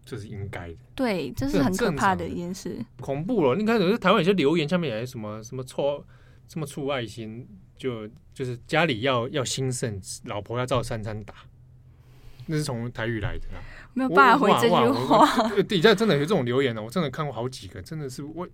[0.04, 0.78] 这是应该的。
[0.96, 2.84] 对，这是很可怕的一件事。
[3.00, 3.56] 恐怖了！
[3.56, 6.04] 你看，有些台湾有些留言下面也什么什么错，
[6.48, 11.36] 什么出爱心，就就是家里要要兴盛，老婆要照三餐打，
[12.48, 13.62] 那是从台语来的啊，
[13.93, 15.50] 没有办法回这句话。
[15.64, 18.48] 底下真的有这种留言呢，我真的看过好几个，真的是我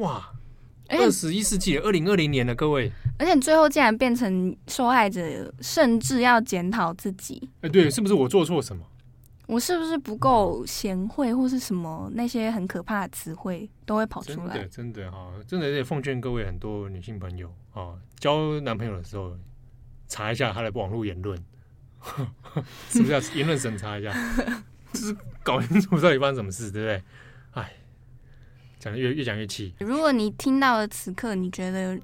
[0.00, 0.30] 哇。
[0.98, 2.90] 二十一世纪，二零二零年了，各位。
[3.18, 7.48] 而且最后竟然变成受害者，甚至要检讨自己。
[7.60, 8.84] 哎，对，是不是我做错什么？
[9.46, 14.54] 我是不是不够贤惠，或是什么那些很可怕的词汇都会跑出来？
[14.54, 19.36] 真的，真的哈，真的也奉劝各位很多女性朋友啊，交男朋友的时候
[20.06, 21.36] 查一下他的网络言论，
[22.90, 24.14] 是不是要言论审查一下？
[24.94, 27.02] 就是搞清楚到底发生什么事，对不对？
[28.80, 28.84] 哎。
[28.84, 29.74] 讲的越越讲越气。
[29.78, 32.00] 如果你听到了此刻，你觉得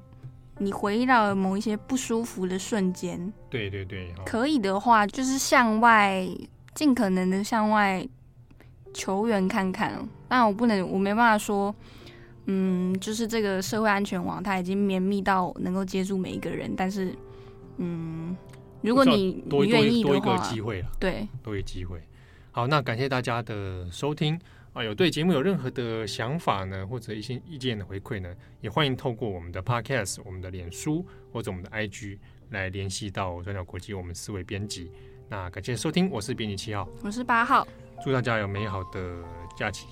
[0.58, 6.28] 你回忆到了某一些不舒服的瞬间，对对对，可以的话，就是向外
[6.74, 8.06] 尽可能的向外
[8.92, 10.06] 求援看看。
[10.28, 11.74] 但我不能，我没办法说，
[12.44, 16.74] 嗯，就是这个社会安全网它已经绵密到能够接住每一个人。
[16.76, 17.14] 但是，
[17.78, 18.36] 嗯，
[18.82, 22.02] 如果你你愿意的话，多一个机会了，对，多一个机会。
[22.50, 24.38] 好，那感谢大家的收听。
[24.76, 31.02] 啊，有对节目有任何的想法呢，或者一些意见的回馈呢，也欢迎透过我们的 Podcast、我们的脸书
[31.32, 32.18] 或者我们的 IG
[32.50, 34.92] 来联系到转角国际我们四位编辑。
[35.30, 37.66] 那感谢收听，我是编辑七号，我是八号，
[38.04, 39.24] 祝大家有美好的
[39.56, 39.86] 假期。